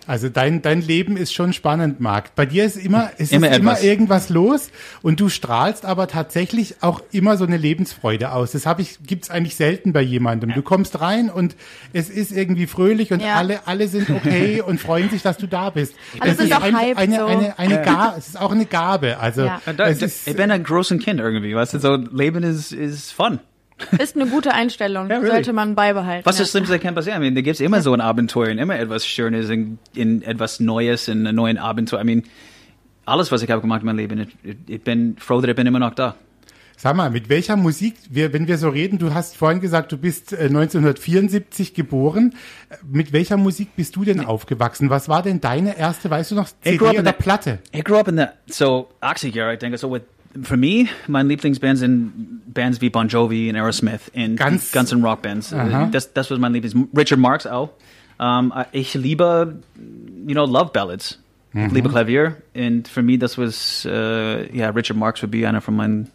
Also 0.08 0.28
dein, 0.30 0.62
dein 0.62 0.80
Leben 0.80 1.16
ist 1.16 1.32
schon 1.34 1.52
spannend, 1.52 2.00
Marc. 2.00 2.34
Bei 2.34 2.46
dir 2.46 2.64
ist 2.64 2.76
immer, 2.76 3.10
Immer 3.10 3.20
ist 3.20 3.32
immer 3.32 3.50
etwas. 3.52 3.82
irgendwas 3.84 4.28
los 4.30 4.70
und 5.02 5.20
du 5.20 5.28
strahlst 5.28 5.84
aber 5.84 6.08
tatsächlich 6.08 6.76
auch 6.80 7.00
immer 7.12 7.36
so 7.36 7.44
eine 7.44 7.58
Lebensfreude 7.58 8.32
aus. 8.32 8.52
Das 8.52 8.64
habe 8.66 8.82
ich, 8.82 8.98
gibt's 9.06 9.28
eigentlich 9.30 9.54
selten 9.54 9.92
bei 9.92 10.00
jemandem. 10.00 10.52
Du 10.54 10.62
kommst 10.62 11.00
rein 11.00 11.28
und 11.30 11.54
es 11.92 12.08
ist 12.10 12.32
irgendwie 12.32 12.66
fröhlich 12.66 13.12
und 13.12 13.20
Ja. 13.20 13.34
alle, 13.34 13.66
alle 13.66 13.86
sind 13.86 14.08
okay 14.10 14.60
und 14.66 14.80
freuen 14.80 15.10
sich, 15.10 15.22
dass 15.22 15.36
du 15.36 15.46
da 15.46 15.70
bist. 15.70 15.94
Alle 16.18 16.32
Es 16.32 16.38
sind 16.38 16.46
ist 16.48 16.56
auch 16.56 16.62
ein, 16.62 16.76
hyped 16.76 16.96
eine, 16.98 17.16
so. 17.16 17.26
eine, 17.26 17.58
eine 17.58 17.82
Gabe, 17.82 18.14
es 18.18 18.28
ist 18.28 18.40
auch 18.40 18.50
eine 18.52 18.64
Gabe. 18.66 19.18
Also 19.18 19.42
Ja. 19.44 19.60
Da, 19.76 19.88
es 19.88 19.98
da, 19.98 20.06
ist, 20.06 20.26
ich 20.26 20.34
bin 20.36 20.50
ein 20.50 20.64
großes 20.64 21.02
Kind 21.04 21.20
irgendwie, 21.20 21.54
weißt 21.54 21.74
du, 21.74 21.78
so 21.80 21.96
Leben 21.96 22.42
ist, 22.42 22.72
ist 22.72 23.12
fun. 23.12 23.40
Ist 23.98 24.16
eine 24.16 24.26
gute 24.26 24.52
Einstellung. 24.52 25.08
Ja, 25.08 25.18
really. 25.18 25.30
Sollte 25.30 25.52
man 25.52 25.74
beibehalten. 25.74 26.26
Was 26.26 26.38
ja. 26.38 26.42
das 26.42 26.50
Schlimmste 26.50 26.78
kann 26.78 26.94
passieren? 26.94 27.22
I 27.22 27.24
mean, 27.24 27.34
da 27.34 27.40
gibt's 27.40 27.60
immer 27.60 27.80
so 27.80 27.92
ein 27.92 28.00
Abenteuer 28.00 28.50
und 28.50 28.58
immer 28.58 28.78
etwas 28.78 29.06
Schönes 29.06 29.48
in, 29.50 29.78
in 29.94 30.22
etwas 30.22 30.60
Neues, 30.60 31.08
in 31.08 31.26
einem 31.26 31.36
neuen 31.36 31.58
Abenteuer. 31.58 32.00
I 32.00 32.04
mean, 32.04 32.22
alles, 33.04 33.32
was 33.32 33.42
ich 33.42 33.50
habe 33.50 33.60
gemacht 33.60 33.80
in 33.80 33.86
meinem 33.86 33.96
Leben, 33.96 34.28
ich, 34.42 34.56
ich 34.66 34.82
bin 34.82 35.16
froh, 35.18 35.40
dass 35.40 35.50
ich 35.50 35.56
bin 35.56 35.66
immer 35.66 35.78
noch 35.78 35.94
da. 35.94 36.16
Sag 36.80 36.94
mal, 36.94 37.10
mit 37.10 37.28
welcher 37.28 37.56
Musik, 37.56 37.96
wir, 38.08 38.32
wenn 38.32 38.46
wir 38.46 38.56
so 38.56 38.68
reden, 38.68 39.00
du 39.00 39.12
hast 39.12 39.36
vorhin 39.36 39.60
gesagt, 39.60 39.90
du 39.90 39.98
bist 39.98 40.32
äh, 40.32 40.44
1974 40.44 41.74
geboren. 41.74 42.36
Äh, 42.70 42.76
Mit 42.88 43.12
welcher 43.12 43.36
Musik 43.36 43.74
bist 43.74 43.96
du 43.96 44.04
denn 44.04 44.24
aufgewachsen? 44.24 44.88
Was 44.88 45.08
war 45.08 45.24
denn 45.24 45.40
deine 45.40 45.76
erste, 45.76 46.08
weißt 46.08 46.30
du 46.30 46.34
noch, 46.36 46.48
CD 46.62 46.76
grew 46.76 46.86
up 46.86 46.98
oder 47.00 47.12
Platte? 47.12 47.58
I 47.74 47.82
grew 47.82 47.96
up 47.96 48.06
in 48.06 48.16
the 48.16 48.26
so 48.46 48.90
Oxygear, 49.00 49.52
I 49.52 49.56
think. 49.56 49.76
So 49.76 49.92
with 49.92 50.02
for 50.42 50.56
me, 50.56 50.88
my 51.06 51.22
Lieblingsbands 51.22 51.82
in 51.82 52.40
bands 52.46 52.80
wie 52.80 52.90
Bon 52.90 53.08
Jovi 53.08 53.48
and 53.48 53.56
Aerosmith 53.56 54.10
and 54.14 54.38
Ganz- 54.38 54.72
Guns 54.72 54.92
and 54.92 55.02
Rock 55.02 55.22
bands. 55.22 55.52
Aha. 55.52 55.86
Das 55.90 56.12
das 56.12 56.30
was 56.30 56.38
mein 56.38 56.52
Lieblings. 56.52 56.74
Richard 56.96 57.18
Marx 57.20 57.46
auch. 57.46 57.70
Um, 58.20 58.52
ich 58.72 58.94
liebe, 58.94 59.60
you 60.26 60.34
know, 60.34 60.44
love 60.44 60.72
ballads. 60.72 61.18
Ich 61.54 61.72
liebe 61.72 61.88
Klavier 61.88 62.36
and 62.54 62.86
for 62.86 63.02
me, 63.02 63.16
das 63.16 63.38
was 63.38 63.84
uh, 63.86 64.46
yeah, 64.52 64.68
Richard 64.70 64.96
Marx 64.98 65.22
would 65.22 65.30
be 65.30 65.46
einer 65.46 65.60
von 65.60 65.74
meinen 65.76 66.10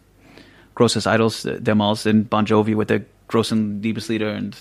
großes 0.74 1.06
Idols 1.06 1.44
äh, 1.44 1.60
damals 1.60 2.06
in 2.06 2.26
Bon 2.26 2.44
Jovi 2.44 2.76
with 2.78 2.86
der 2.86 3.02
großen 3.28 3.82
Liebeslieder 3.82 4.36
und 4.36 4.56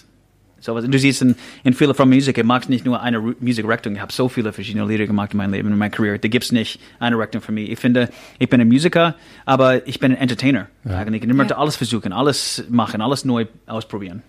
sowas. 0.63 0.83
Und 0.85 0.91
du 0.93 0.99
siehst 0.99 1.21
in, 1.21 1.35
in 1.63 1.73
viele 1.73 1.93
von 1.93 2.09
Musik, 2.09 2.37
ich 2.37 2.43
mag 2.43 2.67
nicht 2.69 2.85
nur 2.85 3.01
eine 3.01 3.17
Ru- 3.19 3.35
Musikrichtung, 3.39 3.95
ich 3.95 4.01
habe 4.01 4.11
so 4.13 4.29
viele 4.29 4.53
verschiedene 4.53 4.85
Lieder 4.85 5.05
gemacht 5.05 5.33
in 5.33 5.37
meinem 5.37 5.53
Leben, 5.53 5.69
in 5.71 5.77
meiner 5.77 5.91
Karriere. 5.91 6.19
Da 6.19 6.27
gibt's 6.27 6.51
nicht 6.51 6.79
eine 6.99 7.17
Richtung 7.17 7.41
für 7.41 7.51
mich. 7.51 7.69
Ich 7.69 7.79
finde, 7.79 8.09
ich 8.39 8.49
bin 8.49 8.59
ein 8.61 8.67
Musiker, 8.67 9.15
aber 9.45 9.87
ich 9.87 9.99
bin 9.99 10.11
ein 10.13 10.17
Entertainer. 10.17 10.67
Eigentlich. 10.85 11.23
Und 11.23 11.29
ich 11.29 11.35
möchte 11.35 11.53
Ja. 11.53 11.59
alles 11.59 11.75
versuchen, 11.75 12.13
alles 12.13 12.63
machen, 12.69 13.01
alles 13.01 13.25
neu 13.25 13.45
ausprobieren. 13.67 14.21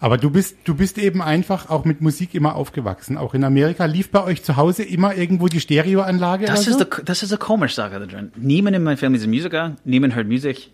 Aber 0.00 0.18
du 0.18 0.28
bist, 0.28 0.56
du 0.64 0.74
bist 0.74 0.98
eben 0.98 1.22
einfach 1.22 1.70
auch 1.70 1.84
mit 1.86 2.02
Musik 2.02 2.34
immer 2.34 2.56
aufgewachsen. 2.56 3.16
Auch 3.16 3.32
in 3.32 3.42
Amerika 3.44 3.86
lief 3.86 4.10
bei 4.10 4.22
euch 4.22 4.42
zu 4.42 4.56
Hause 4.56 4.82
immer 4.82 5.14
irgendwo 5.14 5.46
die 5.48 5.60
Stereoanlage 5.60 6.44
Das 6.46 6.66
ist, 6.66 6.78
so? 6.78 6.84
das 7.04 7.22
ist 7.22 7.30
eine 7.32 7.38
komische 7.38 7.74
Sache 7.76 8.00
da 8.00 8.06
drin. 8.06 8.30
Niemand 8.36 8.76
in 8.76 8.82
meiner 8.82 8.96
Familie 8.98 9.18
ist 9.20 9.24
ein 9.26 9.30
Musiker, 9.30 9.76
niemand 9.84 10.14
hört 10.14 10.26
Musik. 10.28 10.70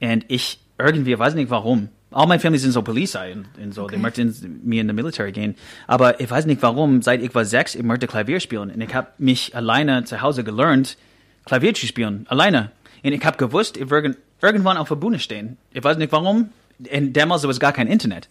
Und 0.00 0.24
ich 0.28 0.58
irgendwie, 0.78 1.18
weiß 1.18 1.34
nicht 1.34 1.50
warum. 1.50 1.88
All 2.10 2.26
meine 2.26 2.40
Familie 2.40 2.60
sind 2.60 2.72
so 2.72 2.82
Polizei 2.82 3.32
und, 3.32 3.46
und 3.62 3.74
so. 3.74 3.86
Die 3.86 3.98
möchten 3.98 4.60
mir 4.64 4.80
in 4.80 4.86
the 4.86 4.94
Military 4.94 5.32
gehen. 5.32 5.56
Aber 5.86 6.20
ich 6.20 6.30
weiß 6.30 6.46
nicht 6.46 6.62
warum, 6.62 7.02
seit 7.02 7.22
ich 7.22 7.34
war 7.34 7.44
sechs, 7.44 7.74
ich 7.74 7.82
möchte 7.82 8.06
Klavier 8.06 8.40
spielen. 8.40 8.70
Und 8.70 8.80
ich 8.80 8.94
habe 8.94 9.08
mich 9.18 9.54
alleine 9.54 10.04
zu 10.04 10.22
Hause 10.22 10.42
gelernt, 10.42 10.96
Klavier 11.44 11.74
zu 11.74 11.86
spielen. 11.86 12.26
Alleine. 12.28 12.70
Und 13.04 13.12
ich 13.12 13.24
habe 13.24 13.36
gewusst, 13.36 13.76
ich 13.76 13.90
werde 13.90 14.16
irgendwann 14.40 14.78
auf 14.78 14.88
der 14.88 14.96
Bühne 14.96 15.18
stehen. 15.18 15.58
Ich 15.72 15.84
weiß 15.84 15.98
nicht 15.98 16.12
warum. 16.12 16.50
Und 16.78 17.12
damals 17.12 17.42
war 17.42 17.50
es 17.50 17.60
gar 17.60 17.72
kein 17.72 17.88
Internet. 17.88 18.28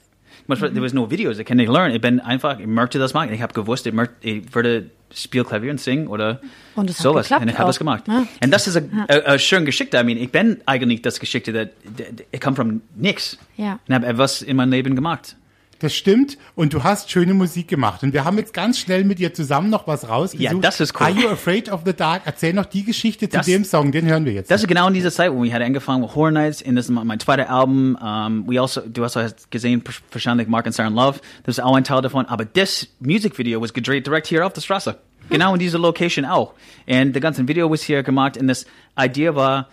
Manchmal, 0.48 0.72
there 0.72 0.82
was 0.82 0.94
no 0.94 1.10
videos, 1.12 1.38
ich 1.40 1.46
kann 1.46 1.58
nicht 1.58 1.70
lernen. 1.72 1.94
Ich 1.94 2.02
bin 2.02 2.20
einfach, 2.20 2.58
ich 2.60 2.68
möchte 2.68 3.00
das 3.00 3.14
machen. 3.14 3.34
Ich 3.34 3.42
habe 3.42 3.54
gewusst, 3.54 3.86
ich, 3.86 3.94
möchte, 3.94 4.16
ich 4.22 4.56
würde 4.56 4.90
spiel 5.14 5.44
Klavier 5.44 5.72
und 5.72 5.80
singen 5.80 6.08
oder 6.08 6.42
Und 6.76 6.90
sowas. 6.92 7.30
und 7.32 7.50
ich 7.50 7.58
habe 7.58 7.70
es 7.70 7.78
gemacht. 7.78 8.06
Ja. 8.08 8.26
Und 8.44 8.52
das 8.52 8.68
ist 8.68 8.82
eine 9.08 9.40
schöne 9.40 9.66
Geschichte. 9.66 9.98
I 9.98 10.04
mean, 10.04 10.18
ich 10.18 10.32
bin 10.32 10.62
eigentlich 10.66 11.02
das 11.02 11.20
Geschichte, 11.20 11.54
that, 11.54 11.70
that, 11.98 12.26
ich 12.32 12.40
komme 12.42 12.56
von 12.56 12.82
nix. 12.96 13.38
Ja. 13.58 13.80
Und 13.88 13.94
habe 13.96 14.06
etwas 14.08 14.42
in 14.42 14.56
meinem 14.58 14.72
Leben 14.72 14.96
gemacht. 14.96 15.36
Das 15.80 15.94
stimmt. 15.94 16.38
Und 16.56 16.74
du 16.74 16.84
hast 16.84 17.12
schöne 17.12 17.34
Musik 17.34 17.68
gemacht. 17.68 18.02
Und 18.04 18.14
wir 18.14 18.26
haben 18.26 18.38
jetzt 18.38 18.54
ganz 18.54 18.80
schnell 18.80 19.04
mit 19.04 19.20
dir 19.20 19.34
zusammen 19.34 19.70
noch 19.70 19.86
was 19.88 20.10
rausgesucht. 20.10 20.52
Ja, 20.54 20.60
das 20.60 20.80
ist 20.80 20.96
cool. 21.00 21.06
Are 21.08 21.12
You 21.16 21.28
Afraid 21.30 21.72
of 21.72 21.82
the 21.86 21.94
Dark? 21.94 22.24
Erzähl 22.26 22.54
noch 22.54 22.66
die 22.66 22.84
Geschichte 22.84 23.30
zu 23.30 23.38
Das- 23.38 23.46
dem 23.46 23.64
Song, 23.64 23.92
den 23.92 24.06
hören 24.08 24.26
wir 24.26 24.34
jetzt. 24.34 24.50
Das 24.50 24.62
ist 24.62 24.68
genau 24.68 24.88
in 24.88 24.94
dieser 24.96 25.12
Zeit, 25.12 25.32
wo 25.32 25.44
wir 25.44 25.54
hatten 25.54 25.66
angefangen 25.66 26.02
mit 26.02 26.16
Horror 26.16 26.32
Nights, 26.32 26.62
und 26.64 26.76
das 26.76 26.86
ist 26.86 26.92
mein 26.92 27.20
zweites 27.20 27.48
Album. 27.48 27.96
Um, 28.02 28.46
we 28.48 28.60
also, 28.60 28.82
du 28.82 29.04
hast 29.04 29.16
hast 29.16 29.52
gesehen, 29.52 29.84
wahrscheinlich 30.12 30.48
Mark 30.48 30.66
and 30.66 30.76
Siren 30.76 30.96
Love. 30.96 31.20
Das 31.44 31.58
ist 31.58 31.64
auch 31.64 31.76
ein 31.76 31.84
Teil 31.84 32.02
davon. 32.02 32.26
Aber 32.26 32.46
das 32.46 32.88
Musikvideo 33.00 33.62
was 33.62 33.74
gedreht 33.74 34.08
direkt 34.08 34.28
hier 34.28 34.46
auf 34.46 34.54
der 34.54 34.62
Straße. 34.62 34.98
Genau 35.30 35.54
in 35.54 35.60
dieser 35.60 35.78
Location 35.80 36.26
auch. 36.26 36.54
Und 36.88 37.14
das 37.14 37.22
ganze 37.22 37.48
Video 37.48 37.70
was 37.70 37.84
hier 37.84 38.02
gemacht. 38.02 38.38
Und 38.38 38.48
das 38.48 38.66
Idee 38.98 39.36
war 39.36 39.68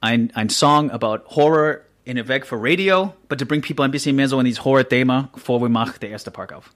ein, 0.00 0.30
ein 0.34 0.48
Song 0.48 0.90
about 0.90 1.18
Horror 1.34 1.78
in 2.04 2.18
a 2.18 2.26
Weg 2.28 2.46
für 2.46 2.56
Radio, 2.58 3.14
but 3.28 3.38
to 3.38 3.46
bring 3.46 3.62
people 3.62 3.84
ein 3.84 3.90
bisschen 3.90 4.14
mehr 4.16 4.28
so 4.28 4.38
in 4.38 4.44
dieses 4.44 4.64
Horror-Thema, 4.64 5.28
bevor 5.32 5.60
wir 5.62 5.68
machen 5.68 5.94
der 6.02 6.10
erste 6.10 6.30
Park 6.30 6.52
auf. 6.52 6.70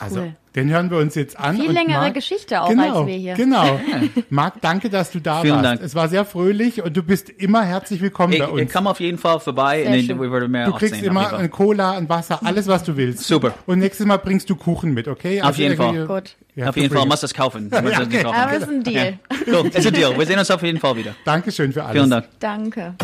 Also, 0.00 0.20
Cool. 0.20 0.36
den 0.54 0.70
hören 0.70 0.88
wir 0.92 0.98
uns 0.98 1.16
jetzt 1.16 1.36
an. 1.36 1.56
Viel 1.56 1.70
und 1.70 1.74
längere 1.74 1.98
Marc- 2.02 2.14
Geschichte 2.14 2.62
auch 2.62 2.68
genau, 2.68 3.00
als 3.00 3.06
wir 3.08 3.16
hier. 3.16 3.34
Genau. 3.34 3.80
Marc, 4.30 4.60
danke, 4.60 4.88
dass 4.90 5.10
du 5.10 5.18
da 5.20 5.40
Vielen 5.40 5.54
warst. 5.56 5.64
Dank. 5.64 5.80
Es 5.82 5.96
war 5.96 6.08
sehr 6.08 6.24
fröhlich 6.24 6.80
und 6.84 6.96
du 6.96 7.02
bist 7.02 7.28
immer 7.30 7.64
herzlich 7.64 8.00
willkommen 8.00 8.34
Ich, 8.34 8.38
bei 8.38 8.44
ich 8.44 8.52
uns. 8.52 8.72
komme 8.72 8.90
auf 8.90 9.00
jeden 9.00 9.18
Fall 9.18 9.40
vorbei 9.40 9.82
Sehr 9.82 9.92
und 9.94 10.04
schön. 10.04 10.20
wir 10.20 10.30
würden 10.30 10.52
mehr 10.52 10.66
Du 10.66 10.72
kriegst 10.74 10.94
sehen. 10.94 11.04
immer 11.06 11.32
ein 11.36 11.50
Cola, 11.50 11.96
ein 11.98 12.08
Wasser, 12.08 12.38
alles, 12.44 12.68
was 12.68 12.84
du 12.84 12.96
willst. 12.96 13.24
Super. 13.24 13.54
Und 13.66 13.80
nächstes 13.80 14.06
Mal 14.06 14.18
bringst 14.18 14.48
du 14.48 14.54
Kuchen 14.54 14.94
mit, 14.94 15.08
okay? 15.08 15.40
Also 15.40 15.50
Auf 15.50 15.58
jeden 15.58 15.76
Fall. 15.76 16.06
Gut. 16.06 16.36
Ja, 16.54 16.68
Auf 16.68 16.76
jeden 16.76 16.90
Fall, 16.90 16.98
bring 17.00 17.08
muss 17.08 17.20
das 17.20 17.34
kaufen. 17.34 17.68
Das 17.70 17.84
okay. 17.84 18.22
kaufen. 18.22 18.36
Aber 18.36 18.52
es 18.52 18.62
ist 18.62 18.68
ein 18.68 18.84
Deal. 18.84 19.18
Cool, 19.48 19.66
ist 19.66 19.84
ein 19.84 19.94
Deal. 19.94 20.16
Wir 20.16 20.26
sehen 20.26 20.38
uns 20.38 20.48
auf 20.52 20.62
jeden 20.62 20.78
Fall 20.78 20.94
wieder. 20.96 21.16
Dankeschön 21.24 21.72
für 21.72 21.82
alles. 21.82 21.94
Vielen 21.96 22.10
Dank. 22.10 22.26
Danke. 22.38 22.94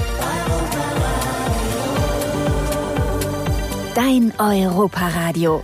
Dein 3.95 4.33
Europaradio. 4.41 5.63